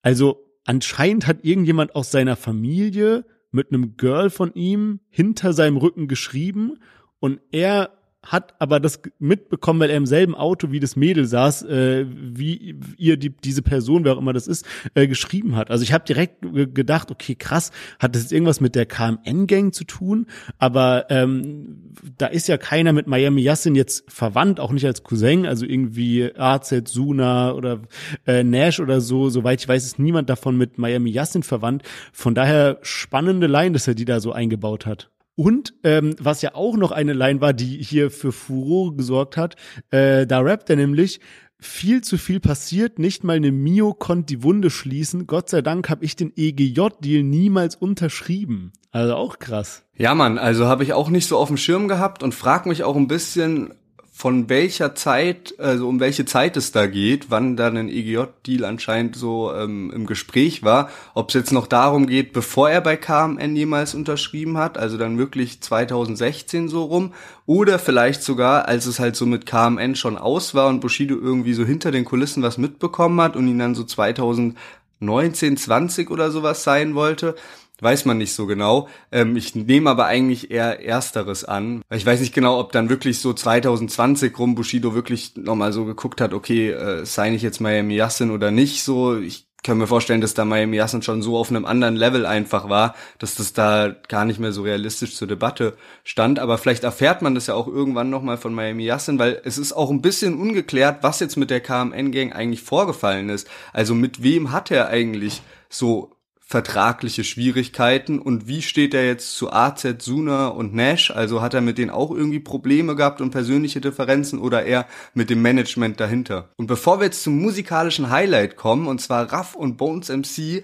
[0.00, 6.08] Also anscheinend hat irgendjemand aus seiner Familie mit einem Girl von ihm hinter seinem Rücken
[6.08, 6.78] geschrieben
[7.20, 11.64] und er hat aber das mitbekommen, weil er im selben Auto wie das Mädel saß,
[11.64, 15.70] äh, wie ihr die, diese Person, wer auch immer das ist, äh, geschrieben hat.
[15.70, 16.40] Also ich habe direkt
[16.74, 20.26] gedacht, okay, krass, hat das jetzt irgendwas mit der KMN-Gang zu tun?
[20.58, 25.44] Aber ähm, da ist ja keiner mit Miami Yassin jetzt verwandt, auch nicht als Cousin,
[25.44, 27.80] also irgendwie AZ, Suna oder
[28.26, 29.30] äh, Nash oder so.
[29.30, 31.82] Soweit ich weiß, ist niemand davon mit Miami Yassin verwandt.
[32.12, 35.11] Von daher spannende Line, dass er die da so eingebaut hat.
[35.34, 39.56] Und ähm, was ja auch noch eine Line war, die hier für Furore gesorgt hat,
[39.90, 41.20] äh, da rappt er nämlich,
[41.58, 45.26] viel zu viel passiert, nicht mal eine Mio konnte die Wunde schließen.
[45.26, 48.72] Gott sei Dank habe ich den EGJ-Deal niemals unterschrieben.
[48.90, 49.84] Also auch krass.
[49.96, 52.82] Ja, Mann, also habe ich auch nicht so auf dem Schirm gehabt und frag mich
[52.84, 53.72] auch ein bisschen,
[54.14, 59.16] von welcher Zeit, also um welche Zeit es da geht, wann dann ein EGJ-Deal anscheinend
[59.16, 63.56] so ähm, im Gespräch war, ob es jetzt noch darum geht, bevor er bei KMN
[63.56, 67.14] jemals unterschrieben hat, also dann wirklich 2016 so rum,
[67.46, 71.54] oder vielleicht sogar, als es halt so mit KMN schon aus war und Bushido irgendwie
[71.54, 76.62] so hinter den Kulissen was mitbekommen hat und ihn dann so 2019, 20 oder sowas
[76.64, 77.34] sein wollte
[77.82, 78.88] weiß man nicht so genau.
[79.10, 81.82] Ähm, ich nehme aber eigentlich eher Ersteres an.
[81.90, 86.20] Ich weiß nicht genau, ob dann wirklich so 2020 rum Bushido wirklich nochmal so geguckt
[86.20, 88.82] hat, okay, äh, sign ich jetzt Miami Yassin oder nicht.
[88.82, 92.26] So, ich können wir vorstellen, dass da Miami Yassin schon so auf einem anderen Level
[92.26, 96.38] einfach war, dass das da gar nicht mehr so realistisch zur Debatte stand.
[96.40, 99.72] Aber vielleicht erfährt man das ja auch irgendwann nochmal von Miami Yassin, weil es ist
[99.72, 103.48] auch ein bisschen ungeklärt, was jetzt mit der KMN-Gang eigentlich vorgefallen ist.
[103.72, 106.16] Also mit wem hat er eigentlich so
[106.52, 111.10] vertragliche Schwierigkeiten und wie steht er jetzt zu AZ, Suna und Nash?
[111.10, 115.30] Also hat er mit denen auch irgendwie Probleme gehabt und persönliche Differenzen oder eher mit
[115.30, 116.50] dem Management dahinter?
[116.56, 120.62] Und bevor wir jetzt zum musikalischen Highlight kommen, und zwar Raff und Bones MC,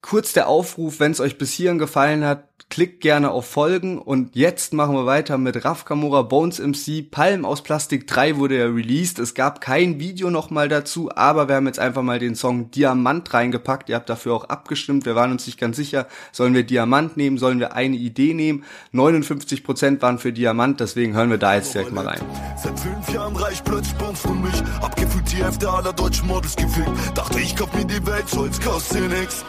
[0.00, 4.36] kurz der Aufruf, wenn es euch bis hierhin gefallen hat, klickt gerne auf Folgen und
[4.36, 7.10] jetzt machen wir weiter mit Raf Kamora Bones MC.
[7.10, 9.18] Palm aus Plastik 3 wurde ja released.
[9.18, 13.32] Es gab kein Video nochmal dazu, aber wir haben jetzt einfach mal den Song Diamant
[13.32, 13.88] reingepackt.
[13.88, 15.06] Ihr habt dafür auch abgestimmt.
[15.06, 18.64] Wir waren uns nicht ganz sicher, sollen wir Diamant nehmen, sollen wir eine Idee nehmen.
[18.92, 22.20] 59% waren für Diamant, deswegen hören wir da jetzt direkt mal rein.
[22.62, 24.62] Seit fünf Jahren reich plötzlich Bones von mich.
[24.82, 26.90] Abgefühlt die Hälfte aller deutschen Models gefickt.
[27.14, 29.44] Dachte ich kauf mir die Welt, so jetzt kostet nix.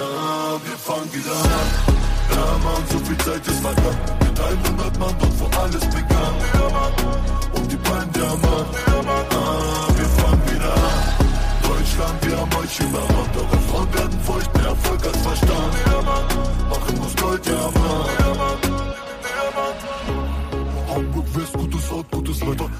[0.00, 1.68] Wir fangen wieder an.
[2.30, 3.98] Ja, Mann, so viel Zeit ist vergangen.
[4.20, 6.34] Mit 100 Mann dort, wo alles begann.
[7.52, 8.66] Und die Palmen, ja, Mann.
[9.30, 10.80] Ah, wir fangen wieder an.
[11.68, 13.36] Deutschland, wir haben euch überrannt.
[13.36, 15.74] Eure Frauen werden feucht, mehr Erfolg als Verstand.
[16.70, 18.06] Machen muss Gold, ja, Mann.
[18.20, 18.58] Ja, Mann.
[20.88, 20.94] Ja.
[20.94, 22.70] Hamburg, West, gutes Ort, gutes Wetter.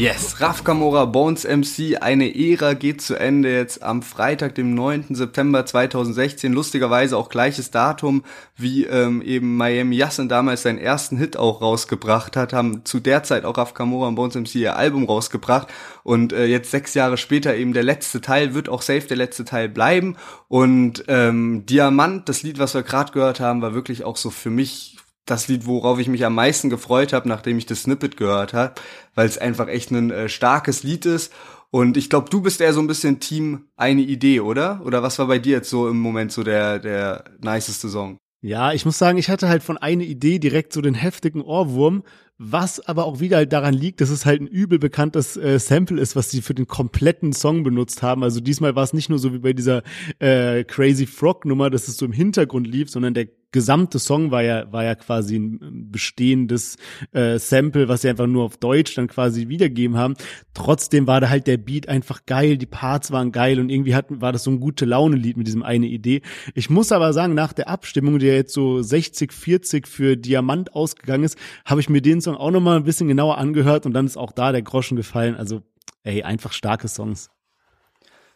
[0.00, 5.08] Yes, Raf Kamora Bones MC, eine Ära geht zu Ende jetzt am Freitag, dem 9.
[5.10, 6.54] September 2016.
[6.54, 8.24] Lustigerweise auch gleiches Datum,
[8.56, 13.24] wie ähm, eben Miami Yassin damals seinen ersten Hit auch rausgebracht hat, haben zu der
[13.24, 15.68] Zeit auch Raf Kamora und Bones MC ihr Album rausgebracht
[16.02, 19.44] und äh, jetzt sechs Jahre später eben der letzte Teil, wird auch safe der letzte
[19.44, 20.16] Teil bleiben
[20.48, 24.48] und ähm, Diamant, das Lied, was wir gerade gehört haben, war wirklich auch so für
[24.48, 28.52] mich das Lied, worauf ich mich am meisten gefreut habe, nachdem ich das Snippet gehört
[28.52, 28.74] habe,
[29.14, 31.32] weil es einfach echt ein äh, starkes Lied ist.
[31.70, 34.80] Und ich glaube, du bist eher so ein bisschen Team eine Idee, oder?
[34.84, 38.18] Oder was war bei dir jetzt so im Moment so der der niceste Song?
[38.42, 42.02] Ja, ich muss sagen, ich hatte halt von einer Idee direkt so den heftigen Ohrwurm,
[42.38, 46.00] was aber auch wieder halt daran liegt, dass es halt ein übel bekanntes äh, Sample
[46.00, 48.24] ist, was sie für den kompletten Song benutzt haben.
[48.24, 49.82] Also diesmal war es nicht nur so wie bei dieser
[50.20, 54.42] äh, Crazy Frog Nummer, dass es so im Hintergrund lief, sondern der gesamte Song war
[54.42, 56.76] ja war ja quasi ein bestehendes
[57.12, 60.14] äh, Sample, was sie einfach nur auf Deutsch dann quasi wiedergeben haben.
[60.54, 64.20] Trotzdem war da halt der Beat einfach geil, die Parts waren geil und irgendwie hatten
[64.20, 66.22] war das so ein gute Laune Lied mit diesem eine Idee.
[66.54, 70.74] Ich muss aber sagen, nach der Abstimmung, die ja jetzt so 60 40 für Diamant
[70.74, 73.92] ausgegangen ist, habe ich mir den Song auch noch mal ein bisschen genauer angehört und
[73.92, 75.36] dann ist auch da der Groschen gefallen.
[75.36, 75.62] Also
[76.04, 77.30] ey, einfach starke Songs.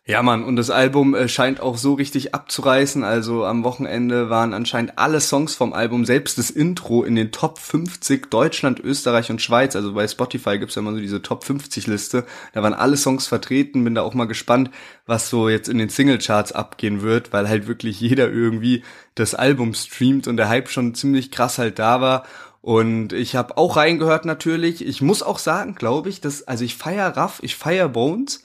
[0.07, 3.05] Ja, Mann, und das Album äh, scheint auch so richtig abzureißen.
[3.05, 7.59] Also am Wochenende waren anscheinend alle Songs vom Album, selbst das Intro, in den Top
[7.59, 9.75] 50 Deutschland, Österreich und Schweiz.
[9.75, 12.27] Also bei Spotify gibt's ja immer so diese Top 50 Liste.
[12.53, 13.83] Da waren alle Songs vertreten.
[13.83, 14.71] Bin da auch mal gespannt,
[15.07, 19.73] was so jetzt in den Singlecharts abgehen wird, weil halt wirklich jeder irgendwie das Album
[19.73, 22.25] streamt und der Hype schon ziemlich krass halt da war.
[22.61, 24.87] Und ich habe auch reingehört natürlich.
[24.87, 28.43] Ich muss auch sagen, glaube ich, dass, also ich feier Raff, ich feier Bones,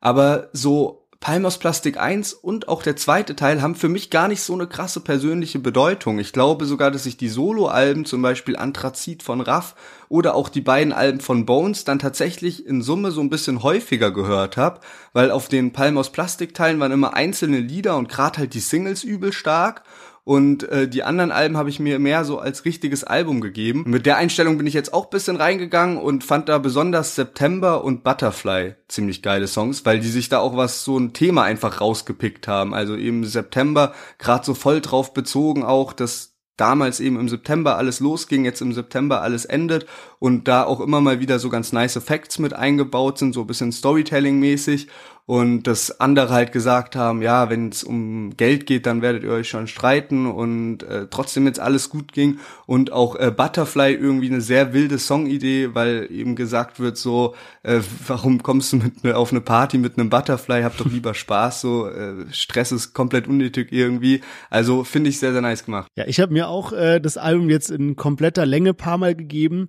[0.00, 4.26] aber so Palm aus Plastik 1 und auch der zweite Teil haben für mich gar
[4.26, 6.18] nicht so eine krasse persönliche Bedeutung.
[6.18, 9.76] Ich glaube sogar, dass ich die Solo-Alben, zum Beispiel Anthrazit von Raff
[10.08, 14.10] oder auch die beiden Alben von Bones, dann tatsächlich in Summe so ein bisschen häufiger
[14.10, 14.80] gehört habe,
[15.12, 18.60] weil auf den Palm aus Plastik Teilen waren immer einzelne Lieder und gerade halt die
[18.60, 19.84] Singles übel stark
[20.24, 23.82] und äh, die anderen Alben habe ich mir mehr so als richtiges Album gegeben.
[23.86, 28.04] Mit der Einstellung bin ich jetzt auch bisschen reingegangen und fand da besonders September und
[28.04, 32.46] Butterfly ziemlich geile Songs, weil die sich da auch was so ein Thema einfach rausgepickt
[32.46, 32.72] haben.
[32.72, 37.98] Also eben September gerade so voll drauf bezogen auch, dass damals eben im September alles
[37.98, 39.86] losging, jetzt im September alles endet
[40.20, 43.46] und da auch immer mal wieder so ganz nice Facts mit eingebaut sind, so ein
[43.46, 44.86] bisschen Storytelling-mäßig
[45.24, 49.30] und dass andere halt gesagt haben, ja, wenn es um Geld geht, dann werdet ihr
[49.30, 54.28] euch schon streiten und äh, trotzdem jetzt alles gut ging und auch äh, Butterfly irgendwie
[54.28, 59.16] eine sehr wilde Songidee, weil eben gesagt wird so, äh, warum kommst du mit ne,
[59.16, 63.28] auf eine Party mit einem Butterfly, hab doch lieber Spaß, so äh, Stress ist komplett
[63.28, 64.22] unnötig irgendwie.
[64.50, 65.86] Also finde ich sehr sehr nice gemacht.
[65.96, 69.68] Ja, ich habe mir auch äh, das Album jetzt in kompletter Länge paar mal gegeben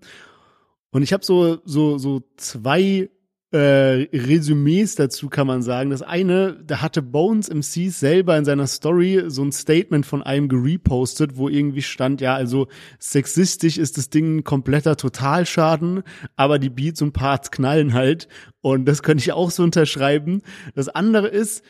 [0.90, 3.10] und ich habe so so so zwei
[3.54, 5.92] äh, Resümees dazu kann man sagen.
[5.92, 10.50] Das eine, da hatte Bones MC selber in seiner Story so ein Statement von einem
[10.50, 16.02] gerepostet, wo irgendwie stand, ja, also sexistisch ist das Ding ein kompletter Totalschaden,
[16.36, 18.28] aber die Beats und Parts knallen halt.
[18.62, 20.42] Und das könnte ich auch so unterschreiben.
[20.74, 21.64] Das andere ist,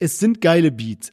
[0.00, 1.12] es sind geile Beats.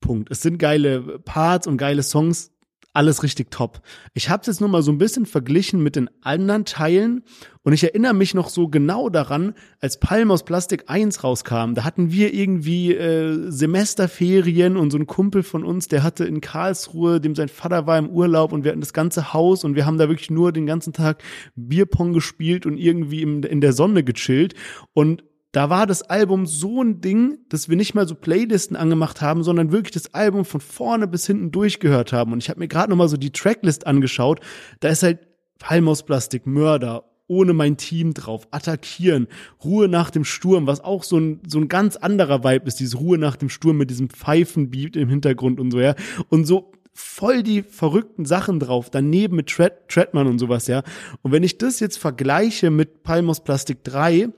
[0.00, 0.30] Punkt.
[0.30, 2.53] Es sind geile Parts und geile Songs
[2.94, 3.82] alles richtig top.
[4.14, 7.24] Ich habe es jetzt nur mal so ein bisschen verglichen mit den anderen Teilen
[7.62, 11.74] und ich erinnere mich noch so genau daran, als Palm aus Plastik 1 rauskam.
[11.74, 16.40] Da hatten wir irgendwie äh, Semesterferien und so ein Kumpel von uns, der hatte in
[16.40, 19.86] Karlsruhe, dem sein Vater war im Urlaub und wir hatten das ganze Haus und wir
[19.86, 21.22] haben da wirklich nur den ganzen Tag
[21.56, 24.54] Bierpong gespielt und irgendwie in der Sonne gechillt
[24.92, 25.24] und
[25.54, 29.44] da war das Album so ein Ding, dass wir nicht mal so Playlisten angemacht haben,
[29.44, 32.32] sondern wirklich das Album von vorne bis hinten durchgehört haben.
[32.32, 34.40] Und ich habe mir gerade noch mal so die Tracklist angeschaut.
[34.80, 35.20] Da ist halt
[35.60, 39.28] Palmausplastik, Mörder, ohne mein Team drauf, attackieren,
[39.62, 42.96] Ruhe nach dem Sturm, was auch so ein, so ein ganz anderer Vibe ist, diese
[42.96, 45.94] Ruhe nach dem Sturm mit diesem Pfeifenbeat im Hintergrund und so, ja.
[46.30, 50.82] Und so voll die verrückten Sachen drauf, daneben mit Tread, Treadman und sowas, ja.
[51.22, 54.30] Und wenn ich das jetzt vergleiche mit Palmos Plastik 3,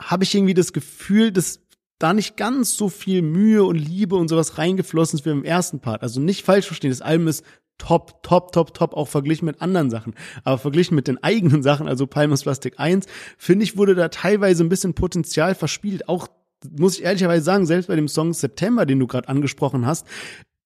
[0.00, 1.60] habe ich irgendwie das Gefühl, dass
[1.98, 5.80] da nicht ganz so viel Mühe und Liebe und sowas reingeflossen ist wie im ersten
[5.80, 6.02] Part.
[6.02, 7.44] Also nicht falsch verstehen, das Album ist
[7.78, 10.14] top, top, top, top, auch verglichen mit anderen Sachen.
[10.44, 13.06] Aber verglichen mit den eigenen Sachen, also Palmas Plastic 1,
[13.38, 16.08] finde ich, wurde da teilweise ein bisschen Potenzial verspielt.
[16.08, 16.28] Auch,
[16.76, 20.06] muss ich ehrlicherweise sagen, selbst bei dem Song September, den du gerade angesprochen hast,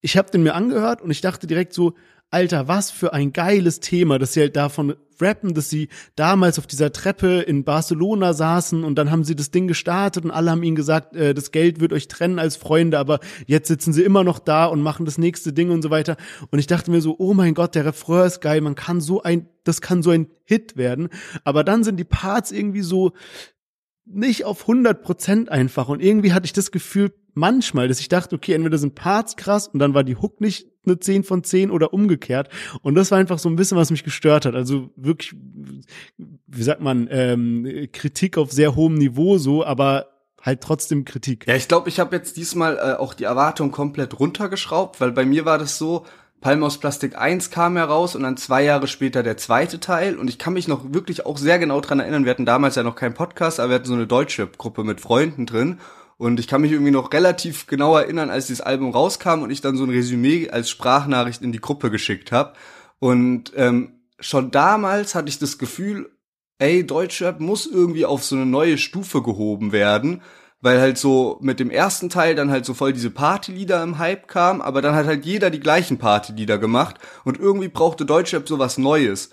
[0.01, 1.95] ich habe den mir angehört und ich dachte direkt so,
[2.31, 6.67] Alter, was für ein geiles Thema, dass sie halt davon rappen, dass sie damals auf
[6.67, 10.63] dieser Treppe in Barcelona saßen und dann haben sie das Ding gestartet und alle haben
[10.63, 14.25] ihnen gesagt, äh, das Geld wird euch trennen als Freunde, aber jetzt sitzen sie immer
[14.25, 16.17] noch da und machen das nächste Ding und so weiter.
[16.51, 19.23] Und ich dachte mir so, oh mein Gott, der Refrain ist geil, man kann so
[19.23, 21.09] ein, das kann so ein Hit werden.
[21.45, 23.13] Aber dann sind die Parts irgendwie so
[24.05, 28.35] nicht auf 100 Prozent einfach und irgendwie hatte ich das Gefühl, manchmal, dass ich dachte,
[28.35, 31.71] okay, entweder sind Parts krass und dann war die Hook nicht eine 10 von 10
[31.71, 32.49] oder umgekehrt.
[32.83, 34.55] Und das war einfach so ein bisschen, was mich gestört hat.
[34.55, 35.35] Also wirklich,
[36.47, 40.07] wie sagt man, ähm, Kritik auf sehr hohem Niveau so, aber
[40.43, 41.47] halt trotzdem Kritik.
[41.47, 45.25] Ja, ich glaube, ich habe jetzt diesmal äh, auch die Erwartung komplett runtergeschraubt, weil bei
[45.25, 46.07] mir war das so,
[46.41, 50.17] Palm aus Plastik 1 kam heraus und dann zwei Jahre später der zweite Teil.
[50.17, 52.83] Und ich kann mich noch wirklich auch sehr genau dran erinnern, wir hatten damals ja
[52.83, 55.81] noch keinen Podcast, aber wir hatten so eine deutsche Gruppe mit Freunden drin.
[56.19, 59.61] Und ich kann mich irgendwie noch relativ genau erinnern, als dieses Album rauskam und ich
[59.61, 62.55] dann so ein Resümee als Sprachnachricht in die Gruppe geschickt habe.
[62.99, 66.11] Und ähm, schon damals hatte ich das Gefühl,
[66.59, 70.23] ey, Deutschrap muss irgendwie auf so eine neue Stufe gehoben werden,
[70.61, 74.27] weil halt so mit dem ersten Teil dann halt so voll diese Partylieder im Hype
[74.27, 78.79] kam, aber dann hat halt jeder die gleichen Partylieder gemacht und irgendwie brauchte Deutschrap sowas
[78.79, 79.31] Neues.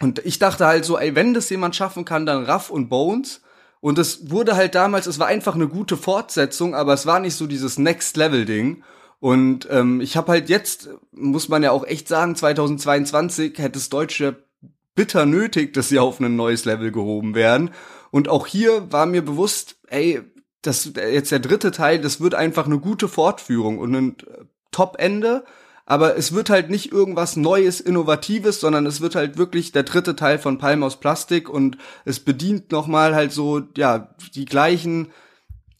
[0.00, 3.42] Und ich dachte halt so, ey, wenn das jemand schaffen kann, dann Raff und Bones.
[3.80, 7.36] Und es wurde halt damals, es war einfach eine gute Fortsetzung, aber es war nicht
[7.36, 8.82] so dieses Next-Level-Ding.
[9.20, 13.88] Und ähm, ich habe halt jetzt, muss man ja auch echt sagen, 2022 hätte es
[13.88, 14.44] Deutsche
[14.94, 17.70] bitter nötig, dass sie auf ein neues Level gehoben werden.
[18.10, 20.22] Und auch hier war mir bewusst, ey,
[20.62, 24.16] das jetzt der dritte Teil, das wird einfach eine gute Fortführung und ein
[24.72, 25.44] Top-Ende
[25.88, 30.14] aber es wird halt nicht irgendwas Neues, Innovatives, sondern es wird halt wirklich der dritte
[30.14, 35.08] Teil von Palm aus Plastik und es bedient nochmal halt so, ja, die gleichen,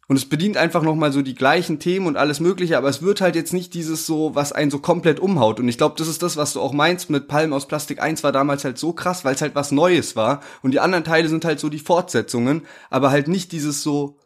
[0.06, 3.20] und es bedient einfach nochmal so die gleichen Themen und alles mögliche, aber es wird
[3.20, 5.60] halt jetzt nicht dieses so, was einen so komplett umhaut.
[5.60, 8.24] Und ich glaube, das ist das, was du auch meinst mit Palm aus Plastik 1
[8.24, 10.40] war damals halt so krass, weil es halt was Neues war.
[10.62, 14.16] Und die anderen Teile sind halt so die Fortsetzungen, aber halt nicht dieses so,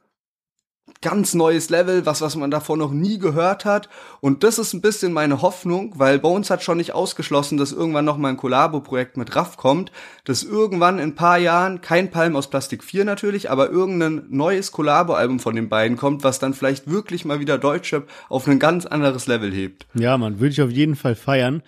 [1.02, 3.88] ganz neues Level, was, was man davor noch nie gehört hat.
[4.20, 8.04] Und das ist ein bisschen meine Hoffnung, weil Bones hat schon nicht ausgeschlossen, dass irgendwann
[8.04, 9.92] noch mal ein Collabo-Projekt mit Raff kommt,
[10.24, 15.40] dass irgendwann in paar Jahren, kein Palm aus Plastik 4 natürlich, aber irgendein neues Collabo-Album
[15.40, 19.26] von den beiden kommt, was dann vielleicht wirklich mal wieder Deutschrap auf ein ganz anderes
[19.26, 19.86] Level hebt.
[19.94, 21.62] Ja, man, würde ich auf jeden Fall feiern.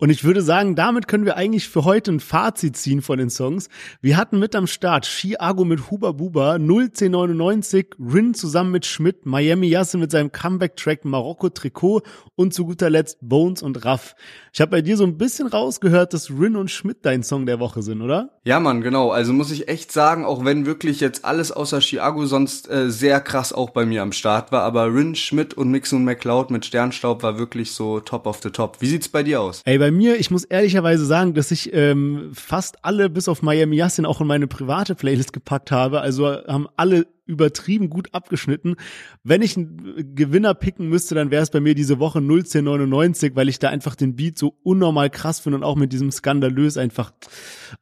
[0.00, 3.30] Und ich würde sagen, damit können wir eigentlich für heute ein Fazit ziehen von den
[3.30, 3.68] Songs.
[4.00, 9.66] Wir hatten mit am Start Chiago mit Huba Buba, 01099, Rin zusammen mit Schmidt, Miami
[9.66, 12.02] Yassin mit seinem Comeback-Track Marokko Trikot
[12.36, 14.14] und zu guter Letzt Bones und Raff.
[14.52, 17.58] Ich habe bei dir so ein bisschen rausgehört, dass Rin und Schmidt dein Song der
[17.58, 18.30] Woche sind, oder?
[18.44, 19.10] Ja, Mann, genau.
[19.10, 23.20] Also muss ich echt sagen, auch wenn wirklich jetzt alles außer Chiago sonst äh, sehr
[23.20, 26.64] krass auch bei mir am Start war, aber Rin, Schmidt und Mix und McCloud mit
[26.64, 28.76] Sternstaub war wirklich so top of the top.
[28.80, 29.62] Wie sieht's bei dir aus?
[29.64, 33.76] Ey, bei mir, ich muss ehrlicherweise sagen, dass ich ähm, fast alle bis auf Miami
[33.76, 36.00] Yassin auch in meine private Playlist gepackt habe.
[36.00, 38.76] Also haben alle übertrieben gut abgeschnitten.
[39.22, 43.48] Wenn ich einen Gewinner picken müsste, dann wäre es bei mir diese Woche 01099, weil
[43.48, 47.12] ich da einfach den Beat so unnormal krass finde und auch mit diesem skandalös einfach,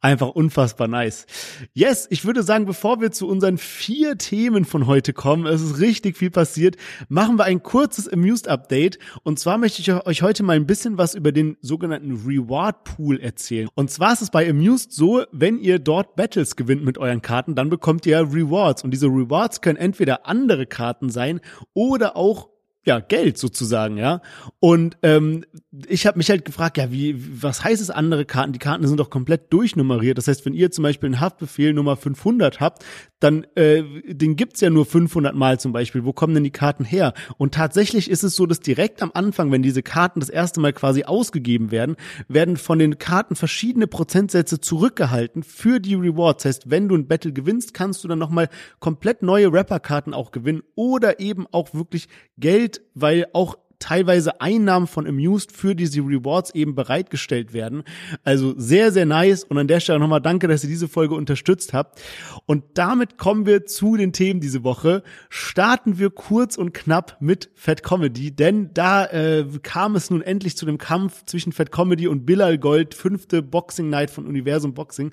[0.01, 1.25] einfach unfassbar nice.
[1.73, 5.79] Yes, ich würde sagen, bevor wir zu unseren vier Themen von heute kommen, es ist
[5.79, 6.75] richtig viel passiert,
[7.07, 8.99] machen wir ein kurzes Amused Update.
[9.23, 13.19] Und zwar möchte ich euch heute mal ein bisschen was über den sogenannten Reward Pool
[13.19, 13.69] erzählen.
[13.75, 17.55] Und zwar ist es bei Amused so, wenn ihr dort Battles gewinnt mit euren Karten,
[17.55, 18.83] dann bekommt ihr Rewards.
[18.83, 21.41] Und diese Rewards Rewards können entweder andere Karten sein
[21.73, 22.49] oder auch
[22.85, 24.21] ja, Geld sozusagen, ja.
[24.61, 25.43] Und ähm,
[25.87, 28.53] ich habe mich halt gefragt, ja, wie, was heißt es andere Karten?
[28.53, 30.17] Die Karten sind doch komplett durchnummeriert.
[30.17, 32.85] Das heißt, wenn ihr zum Beispiel einen Haftbefehl Nummer 500 habt,
[33.19, 36.05] dann äh, den gibt's ja nur 500 Mal zum Beispiel.
[36.05, 37.13] Wo kommen denn die Karten her?
[37.37, 40.73] Und tatsächlich ist es so, dass direkt am Anfang, wenn diese Karten das erste Mal
[40.73, 41.95] quasi ausgegeben werden,
[42.27, 46.43] werden von den Karten verschiedene Prozentsätze zurückgehalten für die Rewards.
[46.43, 48.49] Das heißt, wenn du ein Battle gewinnst, kannst du dann nochmal
[48.79, 52.07] komplett neue Rapper-Karten auch gewinnen oder eben auch wirklich
[52.37, 57.83] Geld weil auch teilweise Einnahmen von Amused für diese Rewards eben bereitgestellt werden.
[58.23, 59.43] Also sehr, sehr nice.
[59.43, 62.01] Und an der Stelle nochmal danke, dass ihr diese Folge unterstützt habt.
[62.45, 65.03] Und damit kommen wir zu den Themen diese Woche.
[65.29, 70.57] Starten wir kurz und knapp mit Fat Comedy, denn da äh, kam es nun endlich
[70.57, 75.11] zu dem Kampf zwischen Fat Comedy und Bilal Gold, fünfte Boxing Night von Universum Boxing.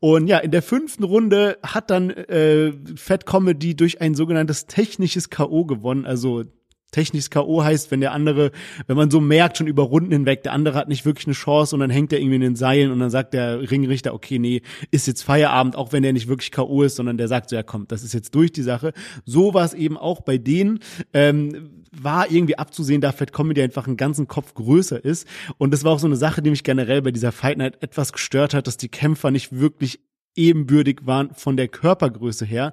[0.00, 5.30] Und ja, in der fünften Runde hat dann äh, Fat Comedy durch ein sogenanntes technisches
[5.30, 5.64] K.O.
[5.64, 6.04] gewonnen.
[6.04, 6.44] Also
[6.90, 7.62] technisches K.O.
[7.62, 8.52] heißt, wenn der andere,
[8.86, 11.74] wenn man so merkt, schon über Runden hinweg, der andere hat nicht wirklich eine Chance
[11.74, 14.62] und dann hängt er irgendwie in den Seilen und dann sagt der Ringrichter, okay, nee,
[14.90, 16.82] ist jetzt Feierabend, auch wenn der nicht wirklich K.O.
[16.82, 18.92] ist, sondern der sagt so, ja komm, das ist jetzt durch die Sache.
[19.24, 20.80] So war es eben auch bei denen.
[21.12, 25.26] Ähm, war irgendwie abzusehen, da Fat Comedy einfach einen ganzen Kopf größer ist.
[25.58, 28.12] Und das war auch so eine Sache, die mich generell bei dieser Fight Night etwas
[28.12, 30.00] gestört hat, dass die Kämpfer nicht wirklich
[30.36, 32.72] ebenbürtig waren von der Körpergröße her.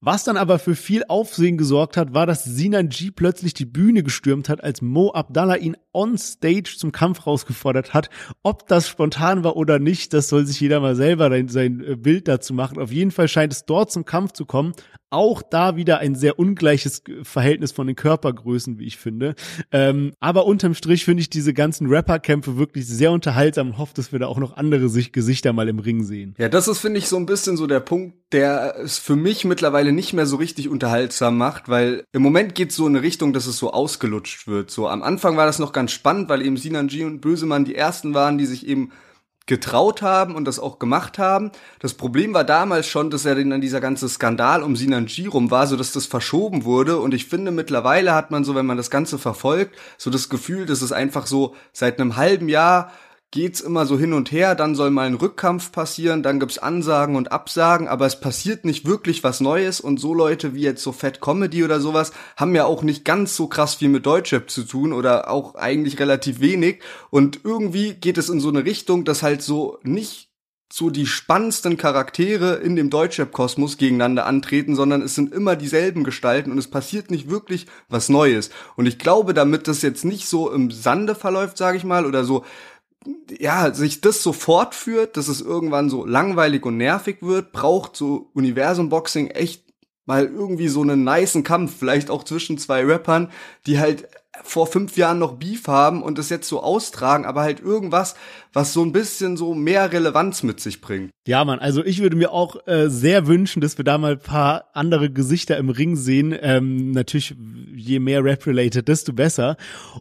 [0.00, 4.02] Was dann aber für viel Aufsehen gesorgt hat, war, dass Sinan G plötzlich die Bühne
[4.02, 8.10] gestürmt hat, als Mo Abdallah ihn on stage zum Kampf rausgefordert hat.
[8.42, 12.28] Ob das spontan war oder nicht, das soll sich jeder mal selber sein äh, Bild
[12.28, 12.78] dazu machen.
[12.78, 14.72] Auf jeden Fall scheint es dort zum Kampf zu kommen.
[15.10, 19.36] Auch da wieder ein sehr ungleiches Verhältnis von den Körpergrößen, wie ich finde.
[19.70, 24.10] Ähm, aber unterm Strich finde ich diese ganzen Rapperkämpfe wirklich sehr unterhaltsam und hoffe, dass
[24.10, 26.34] wir da auch noch andere Gesichter mal im Ring sehen.
[26.36, 29.44] Ja, das ist, finde ich, so ein bisschen so der Punkt, der es für mich
[29.44, 33.02] mittlerweile nicht mehr so richtig unterhaltsam macht, weil im Moment geht es so in eine
[33.02, 34.70] Richtung, dass es so ausgelutscht wird.
[34.70, 37.74] So am Anfang war das noch ganz spannend, weil eben Sinan G und Bösemann die
[37.74, 38.90] ersten waren, die sich eben
[39.46, 41.50] getraut haben und das auch gemacht haben.
[41.78, 45.66] Das Problem war damals schon, dass ja dann dieser ganze Skandal um Sinan rum war,
[45.66, 46.98] so dass das verschoben wurde.
[46.98, 50.64] Und ich finde, mittlerweile hat man so, wenn man das Ganze verfolgt, so das Gefühl,
[50.64, 52.90] dass es einfach so seit einem halben Jahr
[53.34, 57.16] geht's immer so hin und her, dann soll mal ein Rückkampf passieren, dann gibt's Ansagen
[57.16, 60.92] und Absagen, aber es passiert nicht wirklich was Neues und so Leute wie jetzt so
[60.92, 64.62] Fat Comedy oder sowas haben ja auch nicht ganz so krass viel mit Deutschrap zu
[64.62, 66.78] tun oder auch eigentlich relativ wenig
[67.10, 70.30] und irgendwie geht es in so eine Richtung, dass halt so nicht
[70.72, 76.50] so die spannendsten Charaktere in dem Deutschrap-Kosmos gegeneinander antreten, sondern es sind immer dieselben Gestalten
[76.50, 78.50] und es passiert nicht wirklich was Neues.
[78.74, 82.24] Und ich glaube, damit das jetzt nicht so im Sande verläuft, sage ich mal, oder
[82.24, 82.44] so
[83.38, 88.30] ja, sich das so fortführt, dass es irgendwann so langweilig und nervig wird, braucht so
[88.34, 89.64] Universum Boxing echt
[90.06, 93.30] mal irgendwie so einen niceen Kampf, vielleicht auch zwischen zwei Rappern,
[93.66, 94.08] die halt
[94.42, 98.16] vor fünf Jahren noch Beef haben und das jetzt so austragen, aber halt irgendwas,
[98.52, 101.10] was so ein bisschen so mehr Relevanz mit sich bringt.
[101.26, 104.70] Ja, Mann, also ich würde mir auch äh, sehr wünschen, dass wir da mal paar
[104.74, 106.36] andere Gesichter im Ring sehen.
[106.38, 107.36] Ähm, natürlich,
[107.74, 109.56] je mehr Rap-related, desto besser.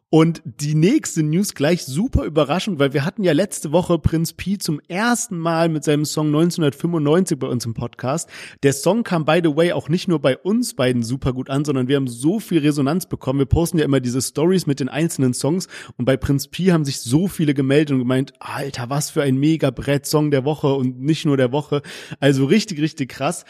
[0.10, 4.58] Und die nächste News gleich super überraschend, weil wir hatten ja letzte Woche Prinz P
[4.58, 8.30] zum ersten Mal mit seinem Song 1995 bei uns im Podcast.
[8.64, 11.66] Der Song kam, by the way, auch nicht nur bei uns beiden super gut an,
[11.66, 13.40] sondern wir haben so viel Resonanz bekommen.
[13.40, 15.68] Wir posten ja immer diese Stories mit den einzelnen Songs
[15.98, 19.38] und bei Prinz P haben sich so viele gemeldet und gemeint, Alter, was für ein
[19.38, 21.82] mega Brett-Song der Woche und nicht nur der Woche.
[22.20, 23.46] Also richtig, richtig krass.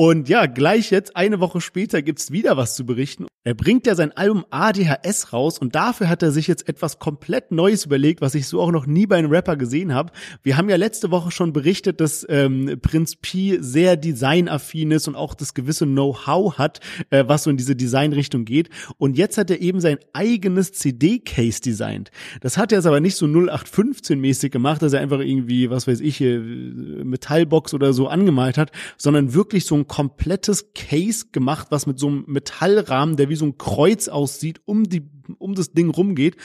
[0.00, 3.26] Und ja, gleich jetzt, eine Woche später, gibt's wieder was zu berichten.
[3.42, 7.50] Er bringt ja sein Album ADHS raus und dafür hat er sich jetzt etwas komplett
[7.50, 10.12] Neues überlegt, was ich so auch noch nie bei einem Rapper gesehen habe.
[10.44, 15.16] Wir haben ja letzte Woche schon berichtet, dass ähm, Prinz P sehr designaffin ist und
[15.16, 16.78] auch das gewisse Know-how hat,
[17.10, 18.68] äh, was so in diese Designrichtung geht.
[18.98, 22.12] Und jetzt hat er eben sein eigenes CD-Case designt.
[22.40, 26.00] Das hat er jetzt aber nicht so 0815-mäßig gemacht, dass er einfach irgendwie, was weiß
[26.00, 31.98] ich, Metallbox oder so angemalt hat, sondern wirklich so ein komplettes Case gemacht, was mit
[31.98, 35.02] so einem Metallrahmen, der wie so ein Kreuz aussieht, um die
[35.38, 36.36] um das Ding rumgeht.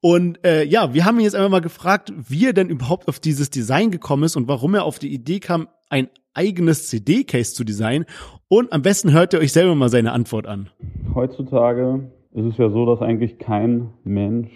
[0.00, 3.20] Und äh, ja, wir haben ihn jetzt einfach mal gefragt, wie er denn überhaupt auf
[3.20, 7.64] dieses Design gekommen ist und warum er auf die Idee kam, ein eigenes CD-Case zu
[7.64, 8.06] designen.
[8.48, 10.70] Und am besten hört ihr euch selber mal seine Antwort an.
[11.14, 14.50] Heutzutage ist es ja so, dass eigentlich kein Mensch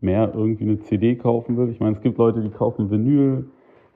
[0.00, 1.70] mehr irgendwie eine CD kaufen will.
[1.70, 3.46] Ich meine, es gibt Leute, die kaufen Vinyl,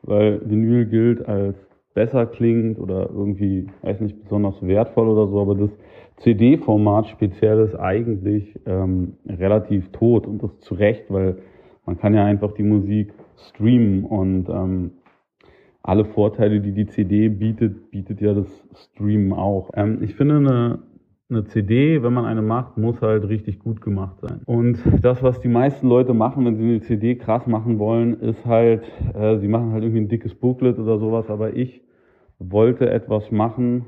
[0.03, 1.57] weil Vinyl gilt als
[1.95, 5.71] besser klingt oder irgendwie, weiß nicht, besonders wertvoll oder so, aber das
[6.19, 11.37] CD-Format speziell ist eigentlich ähm, relativ tot und das zu Recht, weil
[11.85, 14.93] man kann ja einfach die Musik streamen und ähm,
[15.83, 19.71] alle Vorteile, die die CD bietet, bietet ja das Streamen auch.
[19.75, 20.79] Ähm, ich finde eine,
[21.33, 24.43] eine CD, wenn man eine macht, muss halt richtig gut gemacht sein.
[24.47, 28.45] Und das, was die meisten Leute machen, wenn sie eine CD krass machen wollen, ist
[28.47, 28.83] halt,
[29.15, 31.83] äh, sie machen halt irgendwie ein dickes Booklet oder sowas, aber ich
[32.39, 33.87] wollte etwas machen,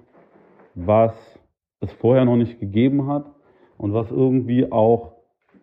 [0.75, 1.15] was
[1.81, 3.27] es vorher noch nicht gegeben hat
[3.77, 5.13] und was irgendwie auch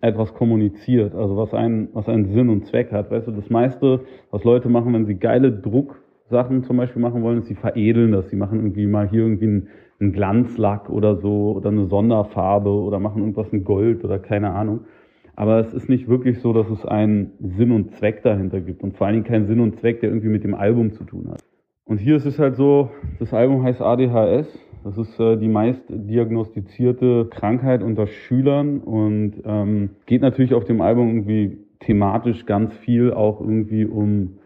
[0.01, 3.11] etwas kommuniziert, also was einen, was einen Sinn und Zweck hat.
[3.11, 4.01] Weißt du, das meiste,
[4.31, 8.29] was Leute machen, wenn sie geile Drucksachen zum Beispiel machen wollen, ist, sie veredeln das.
[8.29, 9.67] Sie machen irgendwie mal hier irgendwie einen,
[10.01, 14.81] einen Glanzlack oder so oder eine Sonderfarbe oder machen irgendwas in Gold oder keine Ahnung.
[15.35, 18.97] Aber es ist nicht wirklich so, dass es einen Sinn und Zweck dahinter gibt und
[18.97, 21.41] vor allen Dingen keinen Sinn und Zweck, der irgendwie mit dem Album zu tun hat.
[21.85, 22.89] Und hier ist es halt so,
[23.19, 24.47] das Album heißt ADHS
[24.83, 30.81] das ist äh, die meist diagnostizierte Krankheit unter Schülern und ähm, geht natürlich auf dem
[30.81, 34.37] Album irgendwie thematisch ganz viel auch irgendwie um,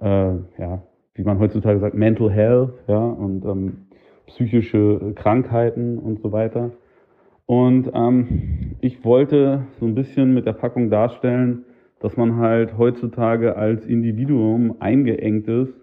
[0.00, 0.82] äh, ja,
[1.14, 3.86] wie man heutzutage sagt, Mental Health, ja, und ähm,
[4.28, 6.70] psychische Krankheiten und so weiter.
[7.46, 11.64] Und ähm, ich wollte so ein bisschen mit der Packung darstellen,
[12.00, 15.74] dass man halt heutzutage als Individuum eingeengt ist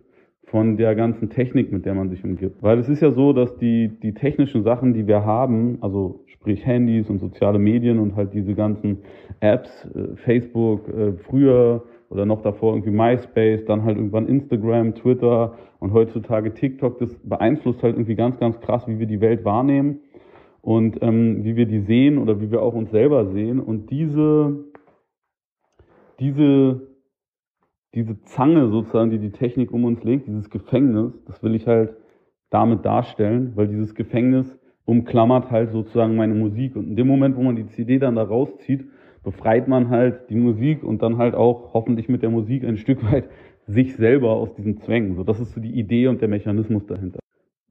[0.45, 2.61] von der ganzen Technik, mit der man sich umgibt.
[2.61, 6.65] Weil es ist ja so, dass die, die technischen Sachen, die wir haben, also sprich
[6.65, 8.99] Handys und soziale Medien und halt diese ganzen
[9.39, 15.57] Apps, äh, Facebook, äh, früher oder noch davor irgendwie MySpace, dann halt irgendwann Instagram, Twitter
[15.79, 19.99] und heutzutage TikTok, das beeinflusst halt irgendwie ganz, ganz krass, wie wir die Welt wahrnehmen
[20.61, 23.59] und ähm, wie wir die sehen oder wie wir auch uns selber sehen.
[23.59, 24.65] Und diese,
[26.19, 26.95] diese
[27.95, 31.95] diese Zange sozusagen, die die Technik um uns legt, dieses Gefängnis, das will ich halt
[32.49, 36.75] damit darstellen, weil dieses Gefängnis umklammert halt sozusagen meine Musik.
[36.75, 38.85] Und in dem Moment, wo man die CD dann da rauszieht,
[39.25, 43.03] befreit man halt die Musik und dann halt auch hoffentlich mit der Musik ein Stück
[43.11, 43.25] weit
[43.67, 45.15] sich selber aus diesen Zwängen.
[45.15, 47.19] So, das ist so die Idee und der Mechanismus dahinter.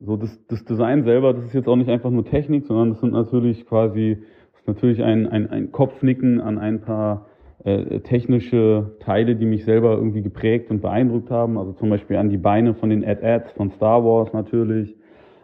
[0.01, 3.01] So, das, das Design selber, das ist jetzt auch nicht einfach nur Technik, sondern das
[3.01, 4.19] sind natürlich quasi,
[4.53, 7.27] das ist natürlich ein, ein, ein Kopfnicken an ein paar
[7.63, 11.57] äh, technische Teile, die mich selber irgendwie geprägt und beeindruckt haben.
[11.57, 14.97] Also zum Beispiel an die Beine von den Ad-Ads von Star Wars natürlich,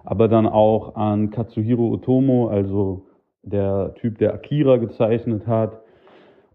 [0.05, 3.07] aber dann auch an Katsuhiro Otomo, also
[3.43, 5.81] der Typ, der Akira gezeichnet hat,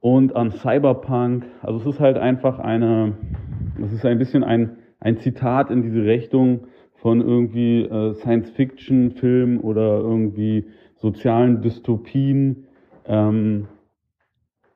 [0.05, 1.47] und an Cyberpunk.
[1.63, 3.13] Also es ist halt einfach eine,
[3.83, 9.97] es ist ein bisschen ein, ein Zitat in diese Richtung von irgendwie äh, Science-Fiction-Film oder
[9.97, 12.67] irgendwie sozialen Dystopien.
[13.07, 13.67] Ähm,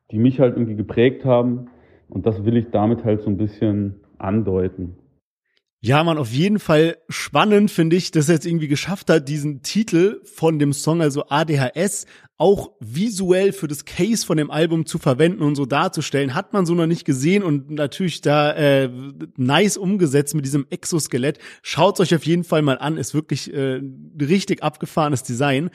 [0.10, 1.68] die mich halt irgendwie geprägt haben.
[2.10, 4.98] Und das will ich damit halt so ein bisschen andeuten.
[5.82, 9.62] Ja, man, auf jeden Fall spannend finde ich, dass er jetzt irgendwie geschafft hat, diesen
[9.62, 12.06] Titel von dem Song, also ADHS,
[12.38, 16.66] auch visuell für das Case von dem Album zu verwenden und so darzustellen, hat man
[16.66, 18.90] so noch nicht gesehen und natürlich da äh,
[19.38, 21.40] nice umgesetzt mit diesem Exoskelett.
[21.62, 23.82] Schaut euch auf jeden Fall mal an, ist wirklich äh,
[24.22, 25.70] richtig abgefahrenes Design.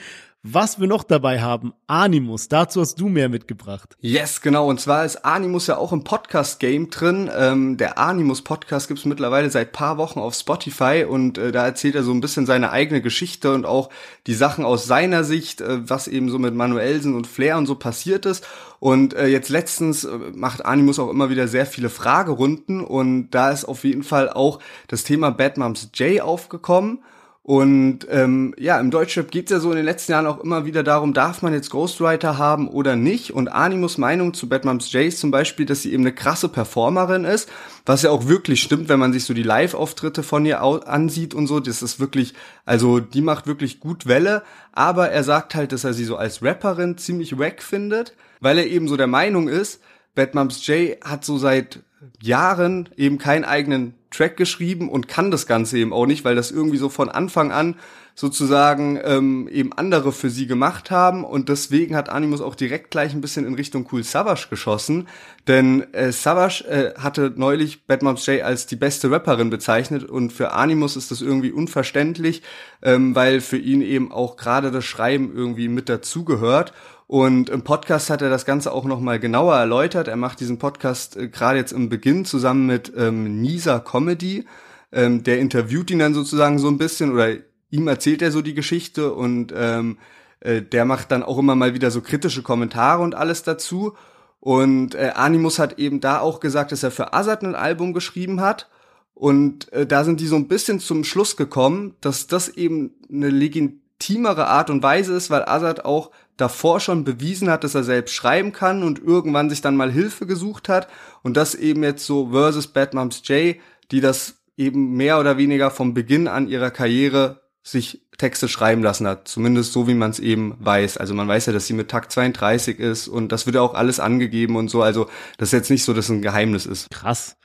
[0.46, 3.96] Was wir noch dabei haben, Animus, dazu hast du mehr mitgebracht.
[4.02, 4.68] Yes, genau.
[4.68, 7.30] Und zwar ist Animus ja auch im Podcast-Game drin.
[7.34, 12.02] Ähm, der Animus-Podcast gibt's mittlerweile seit paar Wochen auf Spotify und äh, da erzählt er
[12.02, 13.88] so ein bisschen seine eigene Geschichte und auch
[14.26, 17.76] die Sachen aus seiner Sicht, äh, was eben so mit Manuelsen und Flair und so
[17.76, 18.46] passiert ist.
[18.80, 23.50] Und äh, jetzt letztens äh, macht Animus auch immer wieder sehr viele Fragerunden und da
[23.50, 26.98] ist auf jeden Fall auch das Thema Bad Moms J aufgekommen.
[27.46, 30.82] Und ähm, ja, im Deutschrap geht's ja so in den letzten Jahren auch immer wieder
[30.82, 33.32] darum, darf man jetzt Ghostwriter haben oder nicht?
[33.32, 37.50] Und Animus Meinung zu Batmums Jace zum Beispiel, dass sie eben eine krasse Performerin ist,
[37.84, 41.46] was ja auch wirklich stimmt, wenn man sich so die Live-Auftritte von ihr ansieht und
[41.46, 41.60] so.
[41.60, 42.32] Das ist wirklich,
[42.64, 44.42] also die macht wirklich gut Welle,
[44.72, 48.66] aber er sagt halt, dass er sie so als Rapperin ziemlich wack findet, weil er
[48.66, 49.82] eben so der Meinung ist,
[50.14, 51.80] Batmums J hat so seit
[52.20, 56.50] Jahren eben keinen eigenen Track geschrieben und kann das Ganze eben auch nicht, weil das
[56.50, 57.76] irgendwie so von Anfang an
[58.14, 61.24] sozusagen ähm, eben andere für sie gemacht haben.
[61.24, 65.08] Und deswegen hat Animus auch direkt gleich ein bisschen in Richtung Cool Savage geschossen,
[65.48, 70.04] denn äh, Savage äh, hatte neulich Bad Moms J als die beste Rapperin bezeichnet.
[70.04, 72.42] Und für Animus ist das irgendwie unverständlich,
[72.82, 76.72] ähm, weil für ihn eben auch gerade das Schreiben irgendwie mit dazugehört
[77.06, 80.08] und im Podcast hat er das Ganze auch nochmal genauer erläutert.
[80.08, 84.46] Er macht diesen Podcast äh, gerade jetzt im Beginn zusammen mit ähm, Nisa Comedy.
[84.92, 87.34] Ähm, der interviewt ihn dann sozusagen so ein bisschen oder
[87.70, 89.98] ihm erzählt er so die Geschichte und ähm,
[90.40, 93.94] äh, der macht dann auch immer mal wieder so kritische Kommentare und alles dazu.
[94.40, 98.40] Und äh, Animus hat eben da auch gesagt, dass er für Azad ein Album geschrieben
[98.40, 98.70] hat.
[99.14, 103.30] Und äh, da sind die so ein bisschen zum Schluss gekommen, dass das eben eine
[103.30, 108.14] legitimere Art und Weise ist, weil Azad auch davor schon bewiesen hat, dass er selbst
[108.14, 110.88] schreiben kann und irgendwann sich dann mal Hilfe gesucht hat
[111.22, 113.56] und das eben jetzt so versus Bad Moms J,
[113.90, 119.06] die das eben mehr oder weniger vom Beginn an ihrer Karriere sich Texte schreiben lassen
[119.06, 120.98] hat, zumindest so wie man es eben weiß.
[120.98, 123.74] Also man weiß ja, dass sie mit Takt 32 ist und das wird ja auch
[123.74, 124.82] alles angegeben und so.
[124.82, 125.08] Also
[125.38, 126.90] das ist jetzt nicht so, dass es ein Geheimnis ist.
[126.90, 127.36] Krass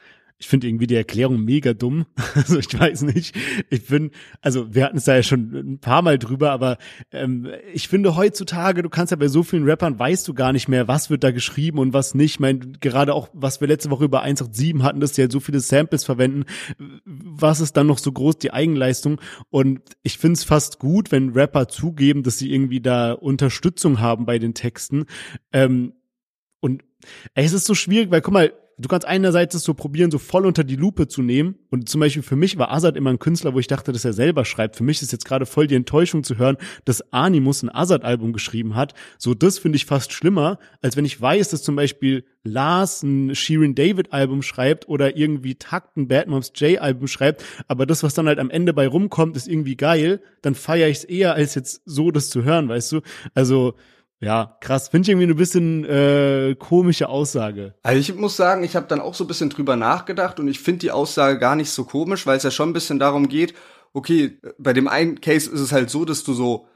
[0.41, 2.05] ich finde irgendwie die Erklärung mega dumm.
[2.33, 3.35] Also ich weiß nicht.
[3.69, 4.11] Ich bin,
[4.41, 6.77] also wir hatten es da ja schon ein paar Mal drüber, aber
[7.11, 10.69] ähm, ich finde heutzutage, du kannst ja bei so vielen Rappern, weißt du gar nicht
[10.69, 12.35] mehr, was wird da geschrieben und was nicht.
[12.35, 15.41] Ich meine, gerade auch, was wir letzte Woche über 187 hatten, dass die halt so
[15.41, 16.45] viele Samples verwenden,
[17.05, 19.19] was ist dann noch so groß, die Eigenleistung?
[19.49, 24.25] Und ich finde es fast gut, wenn Rapper zugeben, dass sie irgendwie da Unterstützung haben
[24.25, 25.05] bei den Texten.
[25.51, 25.93] Ähm,
[26.61, 26.83] und
[27.33, 30.45] ey, es ist so schwierig, weil guck mal, du kannst einerseits so probieren, so voll
[30.45, 31.55] unter die Lupe zu nehmen.
[31.69, 34.13] Und zum Beispiel für mich war Azad immer ein Künstler, wo ich dachte, dass er
[34.13, 34.75] selber schreibt.
[34.75, 38.75] Für mich ist jetzt gerade voll die Enttäuschung zu hören, dass Animus ein Azad-Album geschrieben
[38.75, 38.93] hat.
[39.17, 43.35] So, das finde ich fast schlimmer, als wenn ich weiß, dass zum Beispiel Lars ein
[43.35, 47.43] Sheeran David-Album schreibt oder irgendwie Takt ein Bad Moms J-Album schreibt.
[47.67, 50.21] Aber das, was dann halt am Ende bei rumkommt, ist irgendwie geil.
[50.41, 53.01] Dann feiere ich es eher, als jetzt so das zu hören, weißt du?
[53.33, 53.75] Also,
[54.21, 54.89] ja, krass.
[54.89, 57.73] Finde ich irgendwie ein bisschen äh, komische Aussage.
[57.83, 60.59] Also ich muss sagen, ich habe dann auch so ein bisschen drüber nachgedacht und ich
[60.59, 63.53] finde die Aussage gar nicht so komisch, weil es ja schon ein bisschen darum geht,
[63.93, 66.67] okay, bei dem einen Case ist es halt so, dass du so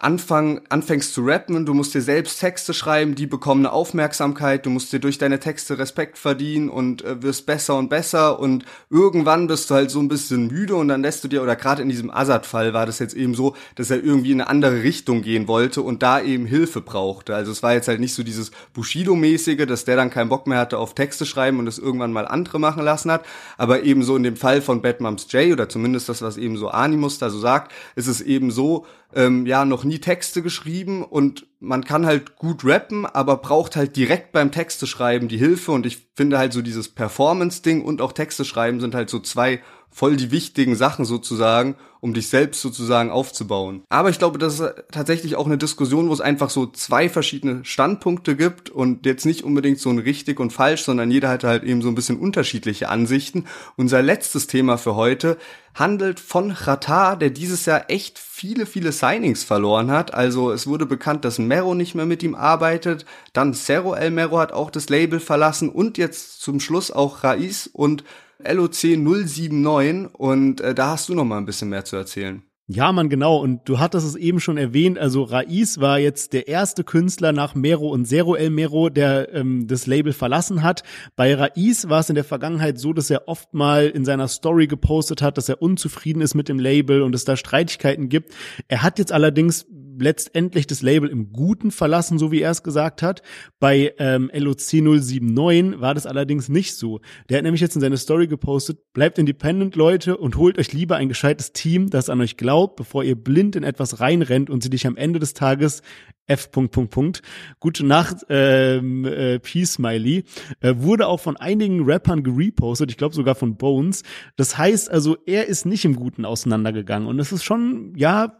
[0.00, 4.70] anfang, anfängst zu rappen, du musst dir selbst Texte schreiben, die bekommen eine Aufmerksamkeit, du
[4.70, 9.48] musst dir durch deine Texte Respekt verdienen und äh, wirst besser und besser und irgendwann
[9.48, 11.88] bist du halt so ein bisschen müde und dann lässt du dir, oder gerade in
[11.88, 15.48] diesem Assad-Fall war das jetzt eben so, dass er irgendwie in eine andere Richtung gehen
[15.48, 17.34] wollte und da eben Hilfe brauchte.
[17.34, 20.58] Also es war jetzt halt nicht so dieses Bushido-mäßige, dass der dann keinen Bock mehr
[20.58, 23.26] hatte auf Texte schreiben und es irgendwann mal andere machen lassen hat,
[23.56, 26.56] aber eben so in dem Fall von Bad Moms J oder zumindest das, was eben
[26.56, 31.04] so Animus da so sagt, ist es eben so, ähm, ja noch nie Texte geschrieben
[31.04, 35.72] und man kann halt gut rappen, aber braucht halt direkt beim Texte schreiben die Hilfe.
[35.72, 39.60] Und ich finde halt so dieses Performance-Ding und auch Texte schreiben sind halt so zwei
[39.90, 43.82] voll die wichtigen Sachen sozusagen, um dich selbst sozusagen aufzubauen.
[43.88, 47.64] Aber ich glaube, das ist tatsächlich auch eine Diskussion, wo es einfach so zwei verschiedene
[47.64, 51.64] Standpunkte gibt und jetzt nicht unbedingt so ein richtig und falsch, sondern jeder hat halt
[51.64, 53.46] eben so ein bisschen unterschiedliche Ansichten.
[53.76, 55.36] Unser letztes Thema für heute
[55.74, 60.14] handelt von Qatar, der dieses Jahr echt viele, viele Signings verloren hat.
[60.14, 63.04] Also es wurde bekannt, dass Mero nicht mehr mit ihm arbeitet.
[63.32, 67.68] Dann Cerro El Mero hat auch das Label verlassen und jetzt zum Schluss auch Raiz
[67.72, 68.04] und
[68.44, 72.42] LOC 079 und äh, da hast du noch mal ein bisschen mehr zu erzählen.
[72.70, 73.38] Ja, man, genau.
[73.38, 74.98] Und du hattest es eben schon erwähnt.
[74.98, 79.66] Also Raiz war jetzt der erste Künstler nach Mero und Zero El Mero, der ähm,
[79.66, 80.82] das Label verlassen hat.
[81.16, 84.66] Bei Raiz war es in der Vergangenheit so, dass er oft mal in seiner Story
[84.66, 88.34] gepostet hat, dass er unzufrieden ist mit dem Label und es da Streitigkeiten gibt.
[88.68, 89.64] Er hat jetzt allerdings
[90.00, 93.22] letztendlich das Label im Guten verlassen, so wie er es gesagt hat.
[93.58, 97.00] Bei ähm, LOC 079 war das allerdings nicht so.
[97.28, 100.96] Der hat nämlich jetzt in seine Story gepostet, bleibt independent, Leute, und holt euch lieber
[100.96, 104.70] ein gescheites Team, das an euch glaubt, bevor ihr blind in etwas reinrennt und sie
[104.70, 105.82] dich am Ende des Tages
[106.28, 106.50] F.
[106.50, 107.22] Punkt, Punkt, Punkt.
[107.58, 110.24] Gute Nacht, ähm, äh, Peace Smiley.
[110.60, 114.02] Äh, wurde auch von einigen Rappern gerepostet, ich glaube sogar von Bones.
[114.36, 117.08] Das heißt also, er ist nicht im Guten auseinandergegangen.
[117.08, 118.36] Und es ist schon, ja,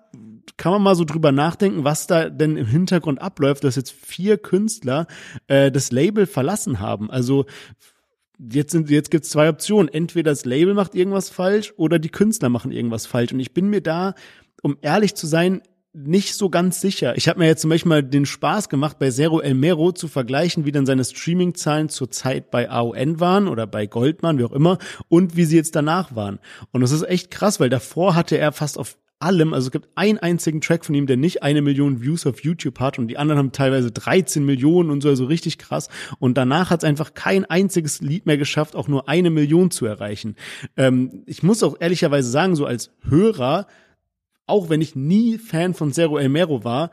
[0.59, 4.36] kann man mal so drüber nachdenken, was da denn im Hintergrund abläuft, dass jetzt vier
[4.36, 5.06] Künstler
[5.46, 7.11] äh, das Label verlassen haben.
[7.11, 7.46] Also
[8.38, 9.88] jetzt sind jetzt gibt's zwei Optionen.
[9.88, 13.32] Entweder das Label macht irgendwas falsch oder die Künstler machen irgendwas falsch.
[13.32, 14.14] Und ich bin mir da,
[14.62, 15.62] um ehrlich zu sein,
[15.94, 17.16] nicht so ganz sicher.
[17.16, 20.06] Ich habe mir jetzt zum Beispiel mal den Spaß gemacht, bei Zero El Mero zu
[20.06, 24.52] vergleichen, wie dann seine Streaming-Zahlen zur Zeit bei AON waren oder bei Goldman, wie auch
[24.52, 24.78] immer,
[25.09, 26.40] und wie sie jetzt danach waren.
[26.72, 29.88] Und das ist echt krass, weil davor hatte er fast auf allem, also es gibt
[29.94, 33.18] einen einzigen Track von ihm, der nicht eine Million Views auf YouTube hat und die
[33.18, 35.88] anderen haben teilweise 13 Millionen und so, also richtig krass.
[36.18, 39.86] Und danach hat es einfach kein einziges Lied mehr geschafft, auch nur eine Million zu
[39.86, 40.36] erreichen.
[40.76, 43.66] Ähm, ich muss auch ehrlicherweise sagen, so als Hörer,
[44.46, 46.90] auch wenn ich nie Fan von Zero El Mero war,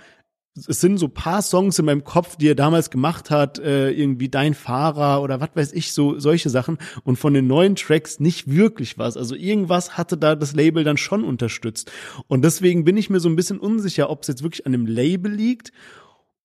[0.56, 4.30] es sind so paar Songs in meinem Kopf, die er damals gemacht hat, äh, irgendwie
[4.30, 6.78] Dein Fahrer oder was weiß ich, so solche Sachen.
[7.04, 9.18] Und von den neuen Tracks nicht wirklich was.
[9.18, 11.92] Also irgendwas hatte da das Label dann schon unterstützt.
[12.28, 14.86] Und deswegen bin ich mir so ein bisschen unsicher, ob es jetzt wirklich an dem
[14.86, 15.74] Label liegt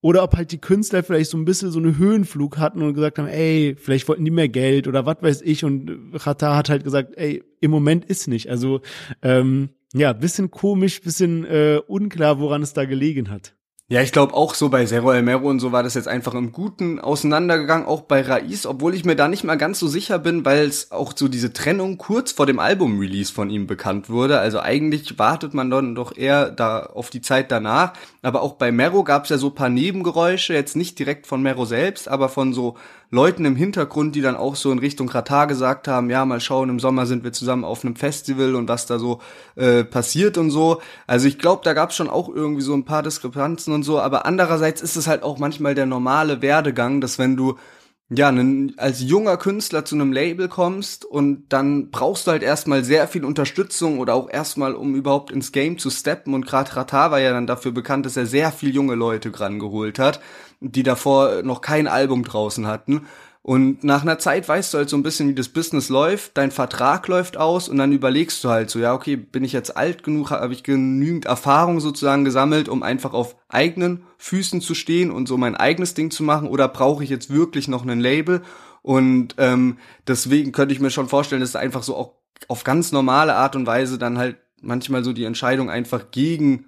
[0.01, 3.19] oder ob halt die Künstler vielleicht so ein bisschen so eine Höhenflug hatten und gesagt
[3.19, 5.65] haben, ey, vielleicht wollten die mehr Geld oder was weiß ich.
[5.65, 8.51] Und Rata hat halt gesagt, ey, im Moment ist nicht.
[8.51, 8.81] Also
[9.23, 13.55] ähm, ja, bisschen komisch, bisschen äh, unklar, woran es da gelegen hat.
[13.93, 16.35] Ja, ich glaube auch so bei Zero El Mero und so war das jetzt einfach
[16.35, 20.21] im Guten auseinandergegangen, auch bei Raiz, obwohl ich mir da nicht mal ganz so sicher
[20.21, 24.39] bin, weil es auch so diese Trennung kurz vor dem Album-Release von ihm bekannt wurde.
[24.39, 27.95] Also eigentlich wartet man dann doch eher da auf die Zeit danach.
[28.23, 31.65] Aber auch bei Mero gab es ja so paar Nebengeräusche, jetzt nicht direkt von Mero
[31.65, 32.77] selbst, aber von so
[33.11, 36.69] Leuten im Hintergrund, die dann auch so in Richtung Katar gesagt haben, ja, mal schauen,
[36.69, 39.21] im Sommer sind wir zusammen auf einem Festival und was da so
[39.57, 40.81] äh, passiert und so.
[41.07, 44.01] Also ich glaube, da gab es schon auch irgendwie so ein paar Diskrepanzen und so,
[44.01, 47.57] aber andererseits ist es halt auch manchmal der normale Werdegang, dass wenn du
[48.13, 48.35] ja,
[48.77, 53.25] als junger Künstler zu einem Label kommst und dann brauchst du halt erstmal sehr viel
[53.25, 56.35] Unterstützung oder auch erstmal, um überhaupt ins Game zu steppen.
[56.35, 60.01] Und gerade Rata war ja dann dafür bekannt, dass er sehr viel junge Leute geholt
[60.01, 60.21] hat,
[60.61, 63.07] die davor noch kein Album draußen hatten.
[63.43, 66.51] Und nach einer Zeit weißt du halt so ein bisschen, wie das Business läuft, dein
[66.51, 70.03] Vertrag läuft aus und dann überlegst du halt so, ja, okay, bin ich jetzt alt
[70.03, 75.27] genug, habe ich genügend Erfahrung sozusagen gesammelt, um einfach auf eigenen Füßen zu stehen und
[75.27, 78.43] so mein eigenes Ding zu machen oder brauche ich jetzt wirklich noch ein Label?
[78.83, 82.13] Und ähm, deswegen könnte ich mir schon vorstellen, dass einfach so auch
[82.49, 86.67] auf ganz normale Art und Weise dann halt manchmal so die Entscheidung einfach gegen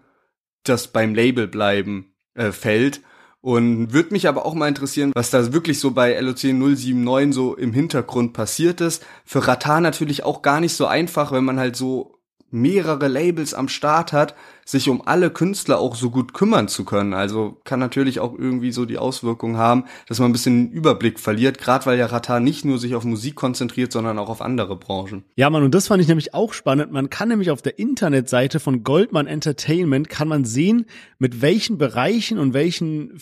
[0.64, 3.02] das beim Label bleiben äh, fällt
[3.42, 7.54] und würde mich aber auch mal interessieren, was da wirklich so bei LOC 079 so
[7.56, 9.04] im Hintergrund passiert ist.
[9.24, 12.14] Für Ratar natürlich auch gar nicht so einfach, wenn man halt so
[12.50, 14.34] mehrere Labels am Start hat,
[14.64, 17.14] sich um alle Künstler auch so gut kümmern zu können.
[17.14, 21.18] Also kann natürlich auch irgendwie so die Auswirkung haben, dass man ein bisschen den Überblick
[21.18, 24.76] verliert, gerade weil ja Ratar nicht nur sich auf Musik konzentriert, sondern auch auf andere
[24.76, 25.24] Branchen.
[25.36, 26.92] Ja, man, und das fand ich nämlich auch spannend.
[26.92, 30.86] Man kann nämlich auf der Internetseite von Goldman Entertainment kann man sehen,
[31.18, 33.12] mit welchen Bereichen und welchen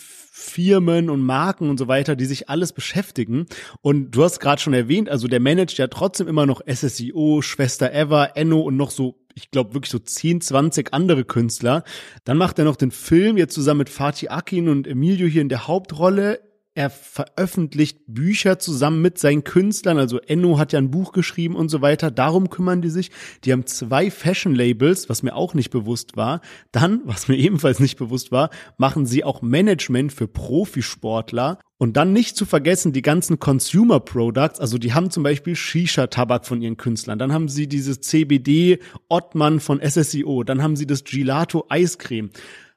[0.41, 3.47] Firmen und Marken und so weiter, die sich alles beschäftigen.
[3.83, 7.93] Und du hast gerade schon erwähnt, also der managt ja trotzdem immer noch SSIO, Schwester
[7.93, 11.85] Ever, Enno und noch so ich glaube wirklich so 10, 20 andere Künstler.
[12.25, 15.49] Dann macht er noch den Film jetzt zusammen mit Fatih Akin und Emilio hier in
[15.49, 19.99] der Hauptrolle er veröffentlicht Bücher zusammen mit seinen Künstlern.
[19.99, 22.11] Also Enno hat ja ein Buch geschrieben und so weiter.
[22.11, 23.11] Darum kümmern die sich.
[23.45, 26.41] Die haben zwei Fashion-Labels, was mir auch nicht bewusst war.
[26.71, 31.59] Dann, was mir ebenfalls nicht bewusst war, machen sie auch Management für Profisportler.
[31.77, 36.45] Und dann nicht zu vergessen die ganzen Consumer Products, also die haben zum Beispiel Shisha-Tabak
[36.45, 41.05] von ihren Künstlern, dann haben sie dieses CBD Ottmann von SSIO, dann haben sie das
[41.05, 42.29] Gelato Eiscreme.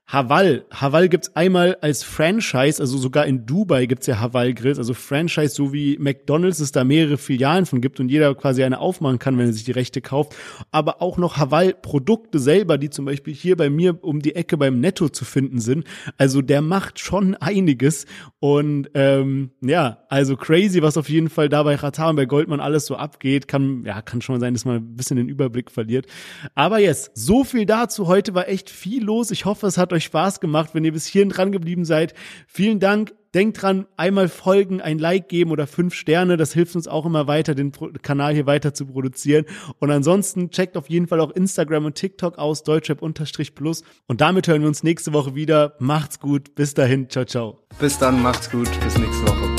[0.05, 0.65] Haval.
[0.69, 5.55] Haval gibt's einmal als Franchise, also sogar in Dubai gibt's ja Haval Grills, also Franchise,
[5.55, 9.37] so wie McDonalds es da mehrere Filialen von gibt und jeder quasi eine aufmachen kann,
[9.37, 10.35] wenn er sich die Rechte kauft.
[10.71, 14.57] Aber auch noch Haval Produkte selber, die zum Beispiel hier bei mir um die Ecke
[14.57, 15.85] beim Netto zu finden sind.
[16.17, 18.05] Also der macht schon einiges
[18.39, 22.59] und ähm, ja, also crazy, was auf jeden Fall da bei Ratar und bei Goldman
[22.59, 23.47] alles so abgeht.
[23.47, 26.07] Kann ja kann schon sein, dass man ein bisschen den Überblick verliert.
[26.55, 28.07] Aber jetzt yes, so viel dazu.
[28.07, 29.31] Heute war echt viel los.
[29.31, 32.13] Ich hoffe, es hat euch Spaß gemacht, wenn ihr bis hierhin dran geblieben seid.
[32.47, 33.13] Vielen Dank.
[33.33, 36.37] Denkt dran, einmal folgen, ein Like geben oder fünf Sterne.
[36.37, 37.71] Das hilft uns auch immer weiter, den
[38.03, 39.45] Kanal hier weiter zu produzieren.
[39.79, 43.83] Und ansonsten checkt auf jeden Fall auch Instagram und TikTok aus, deutschrap-plus.
[44.05, 45.73] Und damit hören wir uns nächste Woche wieder.
[45.79, 46.53] Macht's gut.
[46.53, 47.09] Bis dahin.
[47.09, 47.59] Ciao, ciao.
[47.79, 48.21] Bis dann.
[48.21, 48.69] Macht's gut.
[48.81, 49.52] Bis nächste Woche.